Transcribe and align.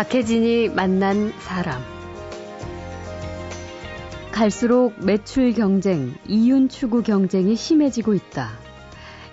박혜진이 0.00 0.70
만난 0.70 1.30
사람. 1.40 1.78
갈수록 4.32 4.94
매출 5.04 5.52
경쟁, 5.52 6.14
이윤 6.26 6.70
추구 6.70 7.02
경쟁이 7.02 7.54
심해지고 7.54 8.14
있다. 8.14 8.48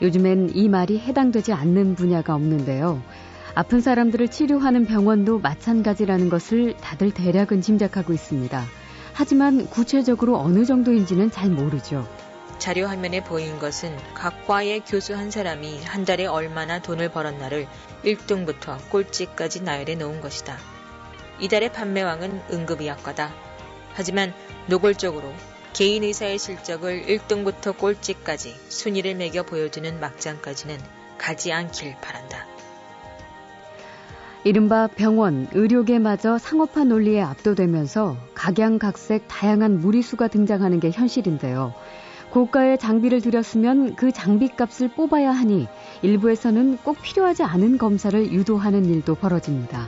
요즘엔 0.01 0.51
이 0.55 0.67
말이 0.67 0.99
해당되지 0.99 1.53
않는 1.53 1.95
분야가 1.95 2.35
없는데요. 2.35 3.01
아픈 3.55 3.79
사람들을 3.79 4.27
치료하는 4.27 4.85
병원도 4.85 5.39
마찬가지라는 5.39 6.27
것을 6.27 6.75
다들 6.75 7.11
대략은 7.11 7.61
짐작하고 7.61 8.11
있습니다. 8.11 8.61
하지만 9.13 9.67
구체적으로 9.67 10.37
어느 10.37 10.65
정도인지는 10.65 11.31
잘 11.31 11.49
모르죠. 11.49 12.05
자료 12.59 12.87
화면에 12.87 13.23
보인 13.23 13.59
것은 13.59 13.95
각 14.13 14.45
과의 14.47 14.81
교수 14.81 15.15
한 15.15 15.31
사람이 15.31 15.83
한 15.83 16.05
달에 16.05 16.25
얼마나 16.25 16.81
돈을 16.81 17.09
벌었나를 17.09 17.67
1등부터 18.03 18.77
꼴찌까지 18.89 19.61
나열해 19.61 19.95
놓은 19.95 20.21
것이다. 20.21 20.57
이달의 21.39 21.71
판매왕은 21.71 22.41
응급의학과다. 22.51 23.31
하지만 23.93 24.33
노골적으로 24.67 25.33
개인 25.73 26.03
의사의 26.03 26.39
실적을 26.39 27.05
1등부터 27.05 27.77
꼴찌까지 27.77 28.55
순위를 28.69 29.15
매겨 29.15 29.43
보여주는 29.43 29.99
막장까지는 29.99 30.77
가지 31.17 31.53
않길 31.53 31.95
바란다. 32.01 32.45
이른바 34.43 34.87
병원, 34.87 35.47
의료계마저 35.51 36.37
상업화 36.37 36.85
논리에 36.85 37.21
압도되면서 37.21 38.17
각양각색 38.33 39.25
다양한 39.27 39.81
무리수가 39.81 40.29
등장하는 40.29 40.79
게 40.79 40.89
현실인데요. 40.89 41.73
고가의 42.31 42.77
장비를 42.77 43.21
들였으면 43.21 43.95
그 43.95 44.11
장비값을 44.11 44.89
뽑아야 44.89 45.31
하니 45.31 45.67
일부에서는 46.01 46.77
꼭 46.83 47.01
필요하지 47.01 47.43
않은 47.43 47.77
검사를 47.77 48.31
유도하는 48.31 48.85
일도 48.85 49.15
벌어집니다. 49.15 49.87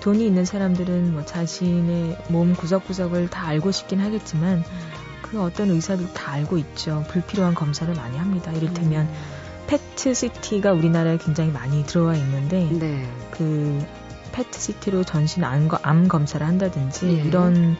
돈이 0.00 0.26
있는 0.26 0.44
사람들은 0.44 1.12
뭐 1.12 1.24
자신의 1.24 2.16
몸 2.28 2.54
구석구석을 2.54 3.30
다 3.30 3.46
알고 3.48 3.70
싶긴 3.70 4.00
하겠지만 4.00 4.62
그 5.22 5.42
어떤 5.42 5.70
의사도 5.70 6.12
다 6.12 6.32
알고 6.32 6.58
있죠. 6.58 7.04
불필요한 7.08 7.54
검사를 7.54 7.92
많이 7.94 8.16
합니다. 8.16 8.52
이를테면 8.52 9.06
음. 9.06 9.14
패트시티가 9.66 10.72
우리나라에 10.72 11.18
굉장히 11.18 11.50
많이 11.52 11.84
들어와 11.84 12.14
있는데 12.16 12.68
네. 12.72 13.06
그 13.30 13.84
패트시티로 14.32 15.04
전신 15.04 15.44
암, 15.44 15.68
암 15.82 16.08
검사를 16.08 16.44
한다든지 16.46 17.06
예. 17.06 17.12
이런 17.22 17.76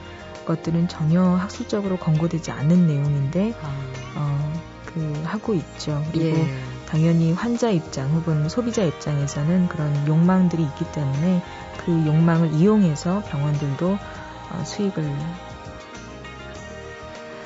것들은 0.49 0.89
전혀 0.89 1.23
학술적으로 1.23 1.99
권고되지 1.99 2.51
않는 2.51 2.87
내용인데 2.87 3.55
아. 3.63 3.75
어, 4.17 4.53
그 4.87 5.23
하고 5.25 5.55
있죠. 5.55 6.03
그리고 6.11 6.39
예. 6.39 6.55
당연히 6.89 7.33
환자 7.33 7.69
입장 7.69 8.11
혹은 8.15 8.49
소비자 8.49 8.83
입장에서는 8.83 9.69
그런 9.69 10.09
욕망들이 10.09 10.63
있기 10.63 10.91
때문에 10.91 11.43
그 11.85 11.93
욕망을 12.07 12.55
이용해서 12.55 13.23
병원들도 13.29 13.91
어, 13.91 14.65
수익을 14.65 15.05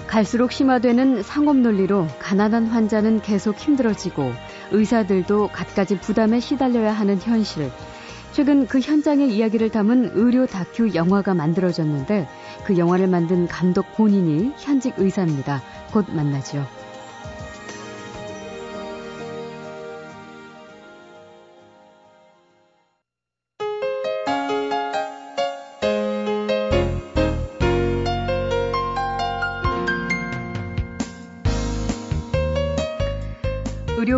갈수록 0.06 0.52
심화되는 0.52 1.22
상업 1.22 1.56
논리로 1.56 2.06
가난한 2.18 2.66
환자는 2.66 3.22
계속 3.22 3.58
힘들어지고 3.58 4.32
의사들도 4.70 5.48
갖가지 5.48 5.98
부담에 5.98 6.38
시달려야 6.38 6.92
하는 6.92 7.18
현실. 7.18 7.72
최근 8.32 8.66
그 8.66 8.80
현장의 8.80 9.30
이야기를 9.30 9.68
담은 9.70 10.12
의료 10.14 10.46
다큐 10.46 10.94
영화가 10.94 11.34
만들어졌는데 11.34 12.26
그 12.64 12.78
영화를 12.78 13.06
만든 13.06 13.46
감독 13.46 13.84
본인이 13.94 14.52
현직 14.56 14.94
의사입니다. 14.96 15.62
곧 15.92 16.06
만나죠. 16.10 16.66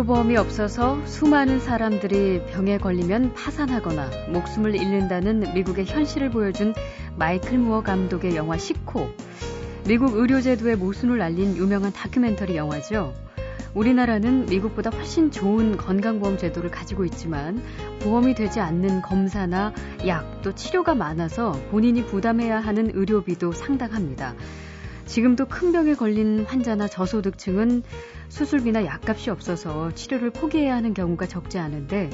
의료보험이 0.05 0.37
없어서 0.37 1.03
수많은 1.05 1.59
사람들이 1.59 2.45
병에 2.51 2.77
걸리면 2.77 3.33
파산하거나 3.33 4.09
목숨을 4.31 4.75
잃는다는 4.75 5.53
미국의 5.53 5.85
현실을 5.85 6.29
보여준 6.29 6.73
마이클 7.17 7.57
무어 7.57 7.81
감독의 7.81 8.35
영화 8.35 8.57
시코. 8.57 9.09
미국 9.87 10.15
의료제도의 10.15 10.75
모순을 10.77 11.21
알린 11.21 11.57
유명한 11.57 11.91
다큐멘터리 11.91 12.55
영화죠. 12.55 13.13
우리나라는 13.73 14.45
미국보다 14.45 14.89
훨씬 14.91 15.31
좋은 15.31 15.75
건강보험 15.75 16.37
제도를 16.37 16.71
가지고 16.71 17.03
있지만 17.05 17.61
보험이 18.01 18.35
되지 18.35 18.59
않는 18.59 19.01
검사나 19.01 19.73
약 20.07 20.35
또 20.45 20.53
치료가 20.53 20.93
많아서 20.93 21.53
본인이 21.71 22.05
부담해야 22.05 22.59
하는 22.59 22.91
의료비도 22.93 23.53
상당합니다. 23.53 24.35
지금도 25.05 25.45
큰 25.45 25.71
병에 25.71 25.93
걸린 25.93 26.45
환자나 26.45 26.87
저소득층은 26.87 27.83
수술비나 28.29 28.85
약값이 28.85 29.29
없어서 29.29 29.93
치료를 29.93 30.31
포기해야 30.31 30.75
하는 30.75 30.93
경우가 30.93 31.27
적지 31.27 31.59
않은데 31.59 32.09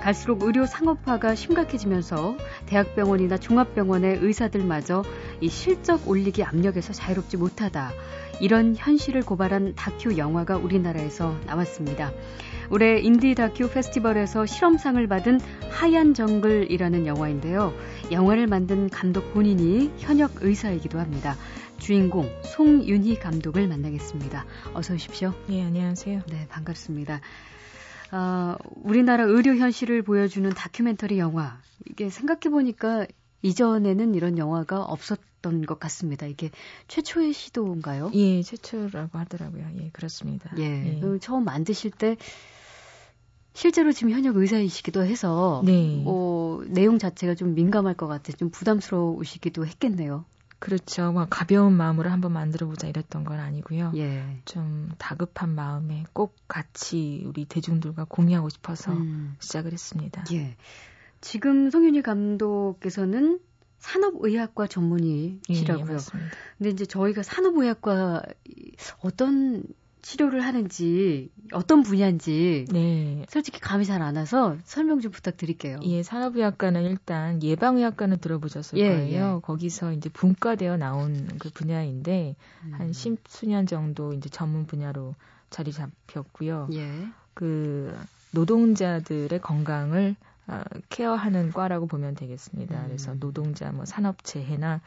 갈수록 0.00 0.42
의료 0.42 0.64
상업화가 0.64 1.34
심각해지면서 1.34 2.36
대학병원이나 2.66 3.38
종합병원의 3.38 4.18
의사들마저 4.22 5.02
이 5.40 5.48
실적 5.48 6.08
올리기 6.08 6.44
압력에서 6.44 6.92
자유롭지 6.92 7.36
못하다. 7.36 7.92
이런 8.40 8.76
현실을 8.76 9.22
고발한 9.22 9.74
다큐 9.74 10.16
영화가 10.16 10.58
우리나라에서 10.58 11.36
나왔습니다. 11.46 12.12
올해 12.70 13.00
인디 13.00 13.34
다큐 13.34 13.68
페스티벌에서 13.70 14.44
실험상을 14.46 15.04
받은 15.06 15.40
하얀 15.70 16.14
정글이라는 16.14 17.06
영화인데요. 17.06 17.72
영화를 18.12 18.46
만든 18.46 18.88
감독 18.88 19.32
본인이 19.32 19.90
현역 19.98 20.42
의사이기도 20.42 20.98
합니다. 20.98 21.36
주인공 21.86 22.28
송윤희 22.42 23.20
감독을 23.20 23.68
만나겠습니다. 23.68 24.44
어서 24.74 24.94
오십시오. 24.94 25.32
네, 25.46 25.62
안녕하세요. 25.62 26.22
네, 26.28 26.48
반갑습니다. 26.48 27.20
어, 28.10 28.56
우리나라 28.82 29.22
의료 29.22 29.54
현실을 29.54 30.02
보여주는 30.02 30.50
다큐멘터리 30.50 31.20
영화. 31.20 31.60
이게 31.88 32.10
생각해 32.10 32.50
보니까 32.50 33.06
이전에는 33.42 34.16
이런 34.16 34.36
영화가 34.36 34.82
없었던 34.82 35.64
것 35.64 35.78
같습니다. 35.78 36.26
이게 36.26 36.50
최초의 36.88 37.32
시도인가요? 37.32 38.10
예, 38.14 38.42
최초라고 38.42 39.16
하더라고요. 39.18 39.68
예, 39.78 39.90
그렇습니다. 39.92 40.50
예, 40.58 40.96
예. 40.96 40.98
그 41.00 41.20
처음 41.20 41.44
만드실 41.44 41.92
때 41.92 42.16
실제로 43.54 43.92
지금 43.92 44.10
현역 44.10 44.36
의사이시기도 44.36 45.04
해서 45.04 45.62
네. 45.64 46.02
뭐 46.02 46.64
내용 46.66 46.98
자체가 46.98 47.36
좀 47.36 47.54
민감할 47.54 47.94
것 47.94 48.08
같아 48.08 48.32
좀 48.32 48.50
부담스러우시기도 48.50 49.64
했겠네요. 49.66 50.24
그렇죠. 50.58 51.12
뭐 51.12 51.26
가벼운 51.28 51.74
마음으로 51.74 52.10
한번 52.10 52.32
만들어 52.32 52.66
보자 52.66 52.86
이랬던 52.86 53.24
건 53.24 53.38
아니고요. 53.38 53.92
예. 53.96 54.40
좀 54.44 54.90
다급한 54.98 55.54
마음에 55.54 56.04
꼭 56.12 56.34
같이 56.48 57.22
우리 57.26 57.44
대중들과 57.44 58.06
공유하고 58.08 58.48
싶어서 58.48 58.92
음. 58.92 59.36
시작을 59.40 59.72
했습니다. 59.72 60.24
예. 60.32 60.56
지금 61.20 61.70
송윤희 61.70 62.02
감독께서는 62.02 63.40
산업의학과 63.78 64.66
전문의시라고요. 64.66 65.92
예, 65.92 65.94
예, 65.94 66.28
근데 66.58 66.70
이제 66.70 66.86
저희가 66.86 67.22
산업의학과 67.22 68.22
어떤 69.00 69.62
치료를 70.06 70.40
하는지 70.42 71.30
어떤 71.52 71.82
분야인지 71.82 72.66
네. 72.70 73.26
솔직히 73.28 73.58
감이 73.58 73.84
잘 73.84 74.02
안 74.02 74.14
와서 74.14 74.56
설명 74.62 75.00
좀 75.00 75.10
부탁드릴게요. 75.10 75.80
예, 75.82 76.04
산업의학과는 76.04 76.84
일단 76.84 77.42
예방의학과는 77.42 78.18
들어보셨을 78.18 78.78
예, 78.78 78.88
거예요. 78.88 79.36
예. 79.38 79.40
거기서 79.42 79.92
이제 79.94 80.08
분과되어 80.08 80.76
나온 80.76 81.28
그 81.40 81.50
분야인데 81.50 82.36
음. 82.66 82.72
한 82.74 82.92
십수년 82.92 83.66
정도 83.66 84.12
이제 84.12 84.28
전문 84.28 84.66
분야로 84.66 85.16
자리 85.50 85.72
잡혔고요. 85.72 86.68
예. 86.74 86.88
그 87.34 87.92
노동자들의 88.30 89.40
건강을 89.40 90.14
어, 90.46 90.60
케어하는 90.88 91.50
과라고 91.50 91.88
보면 91.88 92.14
되겠습니다. 92.14 92.78
음. 92.78 92.84
그래서 92.86 93.14
노동자 93.18 93.72
뭐 93.72 93.84
산업재해나 93.84 94.80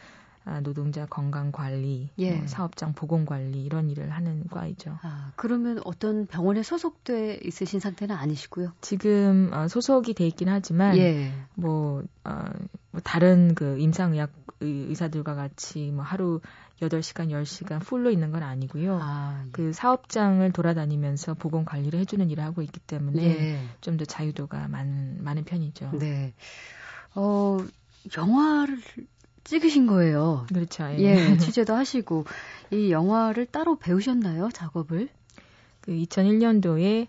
아, 0.45 0.61
노동자 0.61 1.05
건강 1.05 1.51
관리, 1.51 2.09
예. 2.17 2.35
뭐 2.35 2.47
사업장 2.47 2.93
보건 2.93 3.25
관리 3.25 3.63
이런 3.63 3.89
일을 3.89 4.09
하는 4.09 4.47
과이죠. 4.47 4.97
아, 5.01 5.31
그러면 5.35 5.79
어떤 5.85 6.25
병원에 6.25 6.63
소속돼 6.63 7.41
있으신 7.43 7.79
상태는 7.79 8.15
아니시고요? 8.15 8.73
지금 8.81 9.51
어, 9.53 9.67
소속이 9.67 10.13
돼 10.13 10.25
있긴 10.27 10.49
하지만 10.49 10.97
예. 10.97 11.31
뭐, 11.55 12.03
어, 12.23 12.45
뭐 12.91 13.01
다른 13.03 13.53
그 13.53 13.77
임상의학 13.79 14.31
의사들과 14.61 15.35
같이 15.35 15.91
뭐 15.91 16.03
하루 16.03 16.41
8시간, 16.81 17.29
10시간 17.29 17.81
풀로 17.81 18.09
있는 18.09 18.31
건 18.31 18.43
아니고요. 18.43 18.99
아, 19.01 19.43
예. 19.45 19.49
그 19.51 19.73
사업장을 19.73 20.49
돌아다니면서 20.51 21.33
보건 21.33 21.65
관리를 21.65 21.99
해주는 21.99 22.29
일을 22.29 22.43
하고 22.43 22.61
있기 22.61 22.79
때문에 22.79 23.23
예. 23.23 23.59
좀더 23.81 24.05
자유도가 24.05 24.67
많은, 24.67 25.23
많은 25.23 25.43
편이죠. 25.43 25.91
네. 25.99 26.33
어, 27.15 27.57
영화를 28.17 28.79
찍으신 29.49 29.87
거예요. 29.87 30.45
그렇죠. 30.53 30.83
예. 30.83 30.99
예, 30.99 31.37
취재도 31.37 31.73
하시고 31.73 32.25
이 32.71 32.91
영화를 32.91 33.47
따로 33.47 33.77
배우셨나요? 33.77 34.49
작업을? 34.53 35.09
그 35.81 35.91
2001년도에 35.91 37.07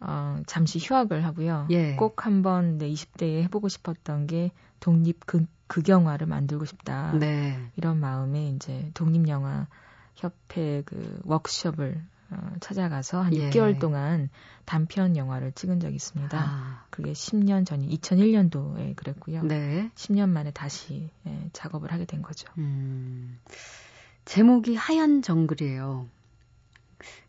어, 0.00 0.40
잠시 0.46 0.78
휴학을 0.78 1.24
하고요. 1.26 1.66
예. 1.70 1.94
꼭 1.96 2.24
한번 2.24 2.78
내 2.78 2.88
20대에 2.90 3.42
해보고 3.42 3.68
싶었던 3.68 4.26
게 4.26 4.52
독립 4.80 5.26
근, 5.26 5.46
극영화를 5.66 6.26
만들고 6.26 6.64
싶다. 6.64 7.12
네. 7.12 7.58
이런 7.76 8.00
마음에 8.00 8.48
이제 8.48 8.90
독립영화 8.94 9.66
협회 10.14 10.82
그 10.86 11.20
워크숍을 11.24 11.94
어, 11.96 12.11
찾아가서 12.60 13.22
한 13.22 13.34
예. 13.34 13.50
6개월 13.50 13.78
동안 13.78 14.28
단편 14.64 15.16
영화를 15.16 15.52
찍은 15.52 15.80
적이 15.80 15.96
있습니다. 15.96 16.38
아. 16.38 16.84
그게 16.90 17.12
10년 17.12 17.66
전이 17.66 17.88
2001년도에 17.98 18.96
그랬고요. 18.96 19.42
네. 19.42 19.90
10년 19.94 20.28
만에 20.28 20.50
다시 20.50 21.10
예, 21.26 21.50
작업을 21.52 21.92
하게 21.92 22.04
된 22.04 22.22
거죠. 22.22 22.48
음. 22.58 23.38
제목이 24.24 24.76
하얀 24.76 25.22
정글이에요. 25.22 26.06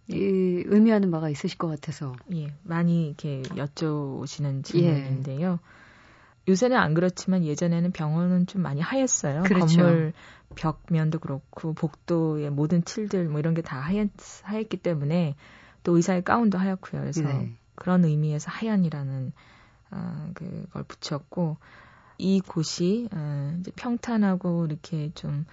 이, 0.09 0.15
의미하는 0.15 1.11
바가 1.11 1.29
있으실 1.29 1.57
것 1.57 1.67
같아서. 1.67 2.15
예, 2.33 2.53
많이 2.63 3.07
이렇게 3.07 3.41
여쭤오시는 3.44 4.63
질문인데요. 4.63 5.59
예. 5.61 5.82
요새는 6.48 6.78
안 6.78 6.94
그렇지만 6.94 7.44
예전에는 7.44 7.92
병원은 7.92 8.48
좀 8.48 8.62
많이 8.62 8.81
하였어요. 8.81 9.44
그렇죠. 9.44 9.66
건물 9.78 10.13
벽면도 10.56 11.19
그렇고 11.19 11.74
복도의 11.74 12.50
모든 12.51 12.84
칠들 12.86 13.28
뭐 13.30 13.40
이런 13.40 13.54
게 13.54 13.62
다 13.62 13.80
하였, 13.80 14.10
하였기 14.44 14.78
때문에 14.78 15.36
또 15.84 15.95
의사의 15.95 16.24
가운도 16.24 16.57
하얗고요. 16.57 17.01
그래서 17.01 17.22
네. 17.24 17.56
그런 17.75 18.06
의미에서 18.06 18.51
하얀이라는 18.51 19.31
어, 19.92 20.31
그걸 20.34 20.84
붙였고 20.84 21.57
이 22.18 22.40
곳이 22.42 23.10
어, 23.12 23.57
이제 23.60 23.72
평탄하고 23.75 24.66
이렇게 24.66 25.12
좀 25.16 25.46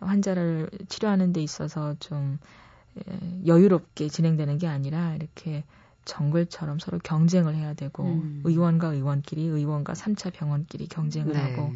환자를 0.00 0.70
치료하는 0.88 1.32
데 1.32 1.42
있어서 1.42 1.94
좀 1.98 2.38
예, 2.98 3.46
여유롭게 3.46 4.08
진행되는 4.08 4.58
게 4.58 4.68
아니라 4.68 5.14
이렇게 5.14 5.64
정글처럼 6.04 6.78
서로 6.78 6.98
경쟁을 6.98 7.54
해야 7.54 7.74
되고 7.74 8.04
음. 8.04 8.42
의원과 8.44 8.88
의원끼리 8.88 9.42
의원과 9.46 9.92
3차 9.94 10.32
병원끼리 10.32 10.88
경쟁을 10.88 11.32
네. 11.32 11.38
하고 11.38 11.72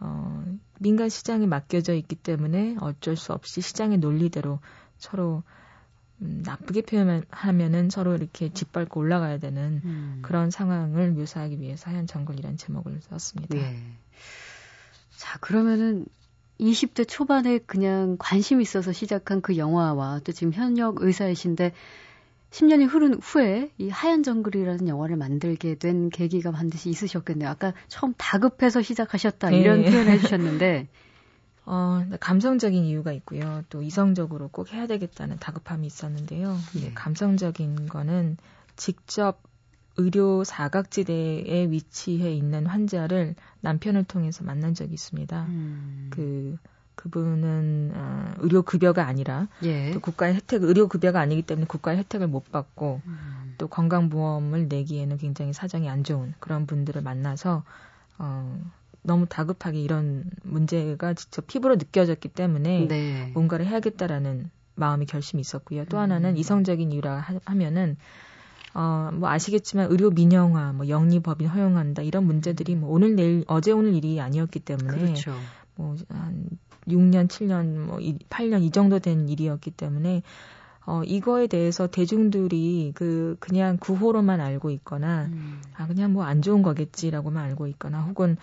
어, 0.00 0.44
민간 0.78 1.08
시장에 1.08 1.46
맡겨져 1.46 1.94
있기 1.94 2.16
때문에 2.16 2.76
어쩔 2.80 3.16
수 3.16 3.32
없이 3.32 3.60
시장의 3.60 3.98
논리대로 3.98 4.60
서로 4.96 5.42
음, 6.20 6.42
나쁘게 6.44 6.82
표현하면은 6.82 7.90
서로 7.90 8.14
이렇게 8.14 8.52
짓밟고 8.52 9.00
올라가야 9.00 9.38
되는 9.38 9.80
음. 9.84 10.18
그런 10.22 10.50
상황을 10.50 11.12
묘사하기 11.12 11.60
위해서 11.60 11.90
하얀 11.90 12.06
정글이라는 12.06 12.56
제목을 12.56 13.00
썼습니다. 13.02 13.54
네. 13.54 13.80
자, 15.16 15.38
그러면은 15.38 16.06
20대 16.60 17.06
초반에 17.06 17.58
그냥 17.58 18.16
관심 18.18 18.60
있어서 18.60 18.92
시작한 18.92 19.40
그 19.40 19.56
영화와 19.56 20.20
또 20.24 20.32
지금 20.32 20.52
현역 20.52 21.02
의사이신데 21.02 21.72
10년이 22.50 22.88
흐른 22.88 23.14
후에 23.14 23.70
이 23.78 23.90
하얀 23.90 24.22
정글이라는 24.22 24.88
영화를 24.88 25.16
만들게 25.16 25.74
된 25.74 26.08
계기가 26.08 26.50
반드시 26.50 26.88
있으셨겠네요. 26.90 27.48
아까 27.48 27.74
처음 27.88 28.14
다급해서 28.16 28.82
시작하셨다 28.82 29.50
이런 29.50 29.82
네. 29.82 29.90
표현을 29.90 30.12
해주셨는데 30.12 30.88
어, 31.66 32.02
감성적인 32.20 32.84
이유가 32.84 33.12
있고요. 33.12 33.62
또 33.68 33.82
이성적으로 33.82 34.48
꼭 34.48 34.72
해야 34.72 34.86
되겠다는 34.86 35.36
다급함이 35.38 35.86
있었는데요. 35.86 36.56
네. 36.80 36.92
감성적인 36.94 37.88
거는 37.88 38.38
직접 38.76 39.42
의료 39.98 40.44
사각지대에 40.44 41.70
위치해 41.70 42.32
있는 42.32 42.64
환자를 42.64 43.34
남편을 43.60 44.04
통해서 44.04 44.44
만난 44.44 44.72
적이 44.72 44.94
있습니다. 44.94 45.44
음. 45.46 46.08
그 46.10 46.56
그분은 46.98 47.92
어, 47.94 48.32
의료 48.38 48.62
급여가 48.62 49.06
아니라 49.06 49.46
예. 49.62 49.92
또 49.92 50.00
국가의 50.00 50.34
혜택 50.34 50.64
의료 50.64 50.88
급여가 50.88 51.20
아니기 51.20 51.42
때문에 51.42 51.66
국가의 51.66 51.98
혜택을 51.98 52.26
못 52.26 52.50
받고 52.50 53.00
음. 53.06 53.54
또 53.56 53.68
건강보험을 53.68 54.66
내기에는 54.68 55.16
굉장히 55.16 55.52
사정이 55.52 55.88
안 55.88 56.02
좋은 56.02 56.34
그런 56.40 56.66
분들을 56.66 57.00
만나서 57.00 57.62
어, 58.18 58.60
너무 59.02 59.26
다급하게 59.26 59.80
이런 59.80 60.24
문제가 60.42 61.14
직접 61.14 61.46
피부로 61.46 61.76
느껴졌기 61.76 62.28
때문에 62.28 62.88
네. 62.88 63.30
뭔가를 63.32 63.66
해야겠다라는 63.66 64.50
마음이 64.74 65.06
결심이 65.06 65.40
있었고요. 65.40 65.84
또 65.86 65.98
하나는 65.98 66.30
음. 66.30 66.36
이성적인 66.36 66.90
이유라 66.92 67.24
하면은 67.44 67.96
어, 68.74 69.10
뭐 69.12 69.28
아시겠지만 69.28 69.90
의료 69.90 70.10
민영화, 70.10 70.72
뭐 70.72 70.88
영리법인 70.88 71.48
허용한다 71.48 72.02
이런 72.02 72.24
문제들이 72.24 72.74
뭐 72.74 72.90
오늘 72.90 73.14
내일 73.14 73.44
어제 73.46 73.70
오늘 73.72 73.94
일이 73.94 74.20
아니었기 74.20 74.60
때문에 74.60 74.98
그렇죠. 74.98 75.34
뭐한 75.76 76.46
6년, 76.88 77.28
7년, 77.28 77.86
뭐 77.86 77.98
8년 78.30 78.62
이 78.62 78.70
정도 78.70 78.98
된 78.98 79.28
일이었기 79.28 79.72
때문에 79.72 80.22
어 80.86 81.02
이거에 81.04 81.46
대해서 81.48 81.86
대중들이 81.86 82.92
그 82.94 83.36
그냥 83.40 83.76
구호로만 83.78 84.40
알고 84.40 84.70
있거나 84.70 85.24
음. 85.24 85.60
아 85.74 85.86
그냥 85.86 86.12
뭐 86.14 86.24
안 86.24 86.42
좋은 86.42 86.62
거겠지라고만 86.62 87.44
알고 87.44 87.66
있거나 87.68 88.00
혹은 88.02 88.36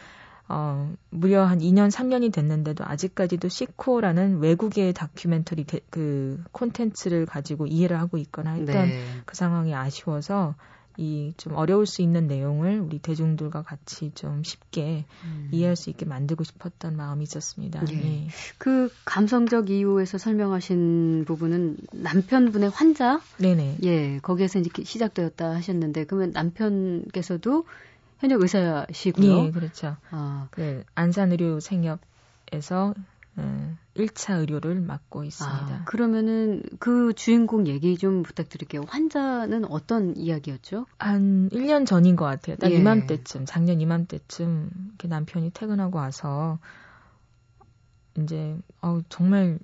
어, 0.48 0.94
무려 1.10 1.44
한 1.44 1.60
2년, 1.60 1.90
3년이 1.90 2.32
됐는데도 2.32 2.84
아직까지도 2.86 3.50
시코라는 3.50 4.40
외국의 4.40 4.94
다큐멘터리 4.94 5.64
데, 5.64 5.80
그 5.90 6.44
콘텐츠를 6.52 7.26
가지고 7.26 7.66
이해를 7.66 8.00
하고 8.00 8.18
있거나 8.18 8.52
했던 8.52 8.90
네. 8.90 8.96
그 9.26 9.36
상황이 9.36 9.74
아쉬워서 9.74 10.54
이 10.98 11.34
좀 11.38 11.54
어려울 11.56 11.86
수 11.86 12.02
있는 12.02 12.28
내용을 12.28 12.80
우리 12.80 13.00
대중들과 13.00 13.62
같이 13.64 14.12
좀 14.16 14.44
쉽게 14.44 15.06
음. 15.24 15.50
이해할 15.52 15.76
수 15.76 15.90
있게 15.90 16.06
만들고 16.06 16.44
싶었던 16.44 16.96
마음이 16.96 17.24
있었습니다. 17.24 17.84
예. 17.90 17.96
네. 17.96 18.28
그 18.58 18.90
감성적 19.06 19.70
이유에서 19.70 20.18
설명하신 20.18 21.26
부분은 21.26 21.78
남편분의 21.92 22.70
환자? 22.70 23.22
네네. 23.38 23.78
예, 23.84 24.20
거기에서 24.20 24.60
이제 24.60 24.70
시작되었다 24.84 25.56
하셨는데 25.56 26.06
그러면 26.06 26.32
남편께서도 26.32 27.66
현역 28.20 28.42
의사시고요. 28.42 29.46
예, 29.46 29.52
그렇죠. 29.52 29.98
아. 30.12 30.48
그 30.52 30.84
안산의료 30.96 31.60
생협에서 31.60 32.94
음, 32.98 33.06
1차 33.96 34.40
의료를 34.40 34.82
맡고 34.82 35.24
있습니다. 35.24 35.76
아, 35.76 35.84
그러면은 35.86 36.62
그 36.80 37.14
주인공 37.14 37.68
얘기 37.68 37.98
좀 37.98 38.24
부탁드릴게요. 38.24 38.84
환자는 38.88 39.66
어떤 39.66 40.16
이야기였죠? 40.18 40.86
한 40.98 41.50
1년 41.50 41.86
전인 41.86 42.16
것 42.16 42.26
같아요. 42.26 42.56
딱 42.58 42.72
예. 42.72 42.76
이맘때쯤, 42.76 43.46
작년 43.46 43.80
이맘때쯤 43.82 44.70
이렇게 44.90 45.08
남편이 45.08 45.52
퇴근하고 45.52 45.98
와서 45.98 46.60
이제 48.18 48.58
어 48.82 49.00
정말 49.10 49.60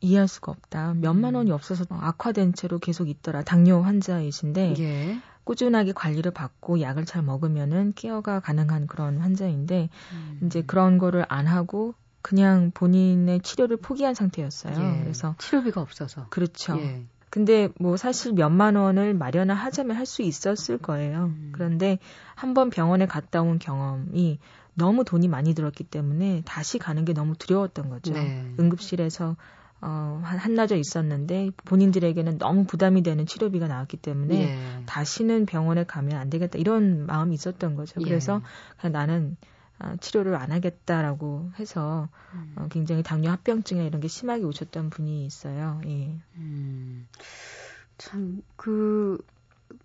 이해할 0.00 0.28
수가 0.28 0.52
없다. 0.52 0.94
몇만 0.94 1.34
음. 1.34 1.38
원이 1.38 1.50
없어서 1.52 1.84
악화된 1.88 2.54
채로 2.54 2.78
계속 2.78 3.08
있더라. 3.08 3.42
당뇨 3.42 3.80
환자이신데 3.80 4.74
예. 4.78 5.20
꾸준하게 5.44 5.92
관리를 5.92 6.32
받고 6.32 6.80
약을 6.80 7.04
잘 7.04 7.22
먹으면은 7.22 7.92
케어가 7.94 8.40
가능한 8.40 8.88
그런 8.88 9.18
환자인데 9.18 9.90
음. 10.12 10.40
이제 10.44 10.62
그런 10.62 10.98
거를 10.98 11.24
안 11.28 11.46
하고 11.46 11.94
그냥 12.26 12.72
본인의 12.74 13.38
치료를 13.42 13.76
포기한 13.76 14.14
상태였어요. 14.14 14.74
예, 14.74 15.00
그래서 15.04 15.36
치료비가 15.38 15.80
없어서 15.80 16.26
그렇죠. 16.28 16.76
예. 16.76 17.04
근데 17.30 17.68
뭐 17.78 17.96
사실 17.96 18.32
몇만 18.32 18.74
원을 18.74 19.14
마련을 19.14 19.54
하자면 19.54 19.96
할 19.96 20.06
수 20.06 20.22
있었을 20.22 20.78
거예요. 20.78 21.26
음. 21.26 21.50
그런데 21.52 22.00
한번 22.34 22.68
병원에 22.70 23.06
갔다 23.06 23.42
온 23.42 23.60
경험이 23.60 24.40
너무 24.74 25.04
돈이 25.04 25.28
많이 25.28 25.54
들었기 25.54 25.84
때문에 25.84 26.42
다시 26.44 26.78
가는 26.78 27.04
게 27.04 27.12
너무 27.12 27.36
두려웠던 27.36 27.90
거죠. 27.90 28.12
네. 28.14 28.52
응급실에서 28.58 29.36
어, 29.80 30.20
한, 30.24 30.38
한나절 30.38 30.78
있었는데 30.78 31.50
본인들에게는 31.64 32.38
너무 32.38 32.64
부담이 32.64 33.04
되는 33.04 33.24
치료비가 33.24 33.68
나왔기 33.68 33.98
때문에 33.98 34.34
예. 34.34 34.82
다시는 34.86 35.46
병원에 35.46 35.84
가면 35.84 36.18
안 36.18 36.28
되겠다 36.28 36.58
이런 36.58 37.06
마음이 37.06 37.34
있었던 37.36 37.76
거죠. 37.76 38.00
그래서 38.00 38.40
예. 38.42 38.80
그냥 38.80 38.92
나는 38.92 39.36
아, 39.42 39.55
치료를 40.00 40.34
안 40.36 40.52
하겠다라고 40.52 41.50
해서 41.58 42.08
음. 42.34 42.54
어, 42.56 42.68
굉장히 42.70 43.02
당뇨 43.02 43.30
합병증이나 43.30 43.86
이런 43.86 44.00
게 44.00 44.08
심하게 44.08 44.44
오셨던 44.44 44.90
분이 44.90 45.26
있어요. 45.26 45.80
예. 45.86 46.18
음. 46.36 47.06
참, 47.98 48.42
그, 48.56 49.18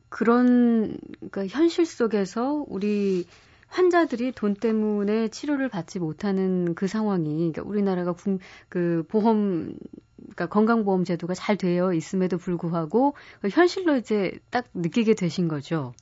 그런, 0.10 0.98
그러니까 1.30 1.48
현실 1.48 1.86
속에서 1.86 2.66
우리 2.68 3.26
환자들이 3.68 4.34
돈 4.34 4.54
때문에 4.54 5.30
치료를 5.30 5.70
받지 5.70 6.00
못하는 6.00 6.76
그 6.76 6.88
상황이, 6.88 7.36
그러니까 7.36 7.62
우리나라가 7.64 8.12
군, 8.12 8.40
그 8.68 9.06
보험, 9.08 9.78
그러니까 10.18 10.48
건강보험 10.48 11.06
제도가 11.06 11.34
잘 11.34 11.58
되어 11.58 11.94
있음에도 11.94 12.38
불구하고 12.38 13.16
그 13.42 13.50
현실로 13.50 13.96
이제 13.98 14.40
딱 14.50 14.66
느끼게 14.74 15.16
되신 15.16 15.48
거죠. 15.48 15.94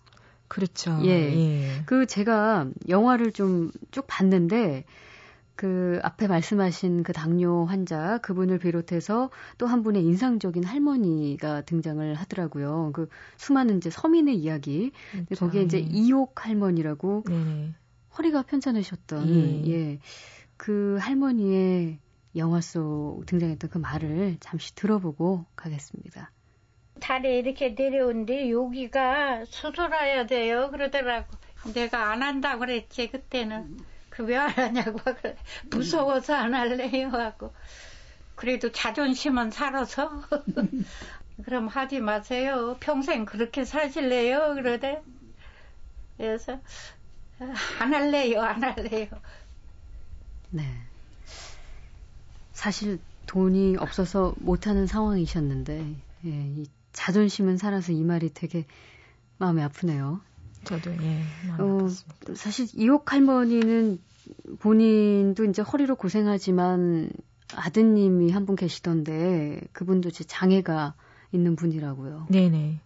그렇죠. 0.49 0.99
예. 1.03 1.09
예. 1.09 1.83
그 1.85 2.05
제가 2.07 2.69
영화를 2.89 3.31
좀 3.31 3.71
쭉 3.91 4.05
봤는데 4.07 4.85
그 5.55 5.99
앞에 6.03 6.27
말씀하신 6.27 7.03
그 7.03 7.11
당뇨 7.13 7.65
환자 7.65 8.17
그분을 8.19 8.59
비롯해서 8.59 9.29
또 9.57 9.67
한 9.67 9.83
분의 9.83 10.03
인상적인 10.05 10.63
할머니가 10.63 11.61
등장을 11.61 12.13
하더라고요. 12.15 12.91
그 12.93 13.09
수많은 13.37 13.77
이제 13.77 13.89
서민의 13.89 14.37
이야기. 14.37 14.91
그렇죠. 15.11 15.45
거기에 15.45 15.63
이제 15.63 15.79
예. 15.79 15.81
이옥 15.81 16.45
할머니라고 16.45 17.23
네. 17.27 17.73
허리가 18.17 18.43
편찮으셨던 18.43 19.29
예. 19.29 19.71
예. 19.71 19.99
그 20.57 20.97
할머니의 21.01 21.99
영화 22.35 22.61
속 22.61 23.23
등장했던 23.25 23.69
그 23.69 23.77
말을 23.79 24.37
잠시 24.39 24.75
들어보고 24.75 25.45
가겠습니다. 25.55 26.31
다리 26.99 27.37
이렇게 27.39 27.69
내려오는데 27.69 28.51
여기가 28.51 29.45
수술해야 29.45 30.25
돼요 30.25 30.69
그러더라고 30.71 31.27
내가 31.73 32.11
안 32.11 32.23
한다고 32.23 32.59
그랬지 32.61 33.09
그때는 33.09 33.77
그 34.09 34.23
왜 34.23 34.35
안 34.37 34.49
하냐고 34.49 34.99
그래. 35.21 35.35
무서워서 35.71 36.33
안 36.35 36.53
할래요 36.53 37.09
하고 37.09 37.53
그래도 38.35 38.71
자존심은 38.71 39.51
살아서 39.51 40.23
그럼 41.43 41.67
하지 41.67 41.99
마세요. 42.01 42.75
평생 42.79 43.25
그렇게 43.25 43.63
사실래요? 43.65 44.55
그러대. 44.55 45.01
그래서 46.17 46.59
안 47.79 47.93
할래요, 47.93 48.41
안 48.41 48.61
할래요. 48.63 49.07
네. 50.49 50.63
사실 52.53 52.99
돈이 53.25 53.77
없어서 53.77 54.33
못하는 54.39 54.85
상황이셨는데 54.87 55.95
예, 56.25 56.29
이 56.29 56.65
자존심은 56.99 57.55
살아서 57.55 57.93
이 57.93 58.03
말이 58.03 58.29
되게 58.33 58.65
마음이 59.37 59.61
아프네요. 59.63 60.19
저도 60.65 60.91
예. 61.01 61.23
어, 61.57 61.87
사실 62.35 62.67
이옥 62.75 63.13
할머니는 63.13 63.99
본인도 64.59 65.45
이제 65.45 65.61
허리로 65.61 65.95
고생하지만 65.95 67.09
아드님이 67.55 68.31
한 68.31 68.45
분 68.45 68.57
계시던데 68.57 69.61
그분도 69.71 70.09
이제 70.09 70.25
장애가 70.25 70.93
있는 71.31 71.55
분이라고요. 71.55 72.27
네네. 72.29 72.81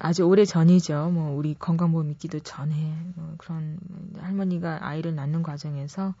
아주 0.00 0.24
오래 0.24 0.44
전이죠. 0.44 1.10
뭐 1.10 1.36
우리 1.36 1.54
건강보험 1.54 2.10
있기도 2.10 2.40
전에 2.40 2.74
뭐 3.14 3.34
그런 3.38 3.78
할머니가 4.18 4.80
아이를 4.84 5.14
낳는 5.14 5.44
과정에서 5.44 6.14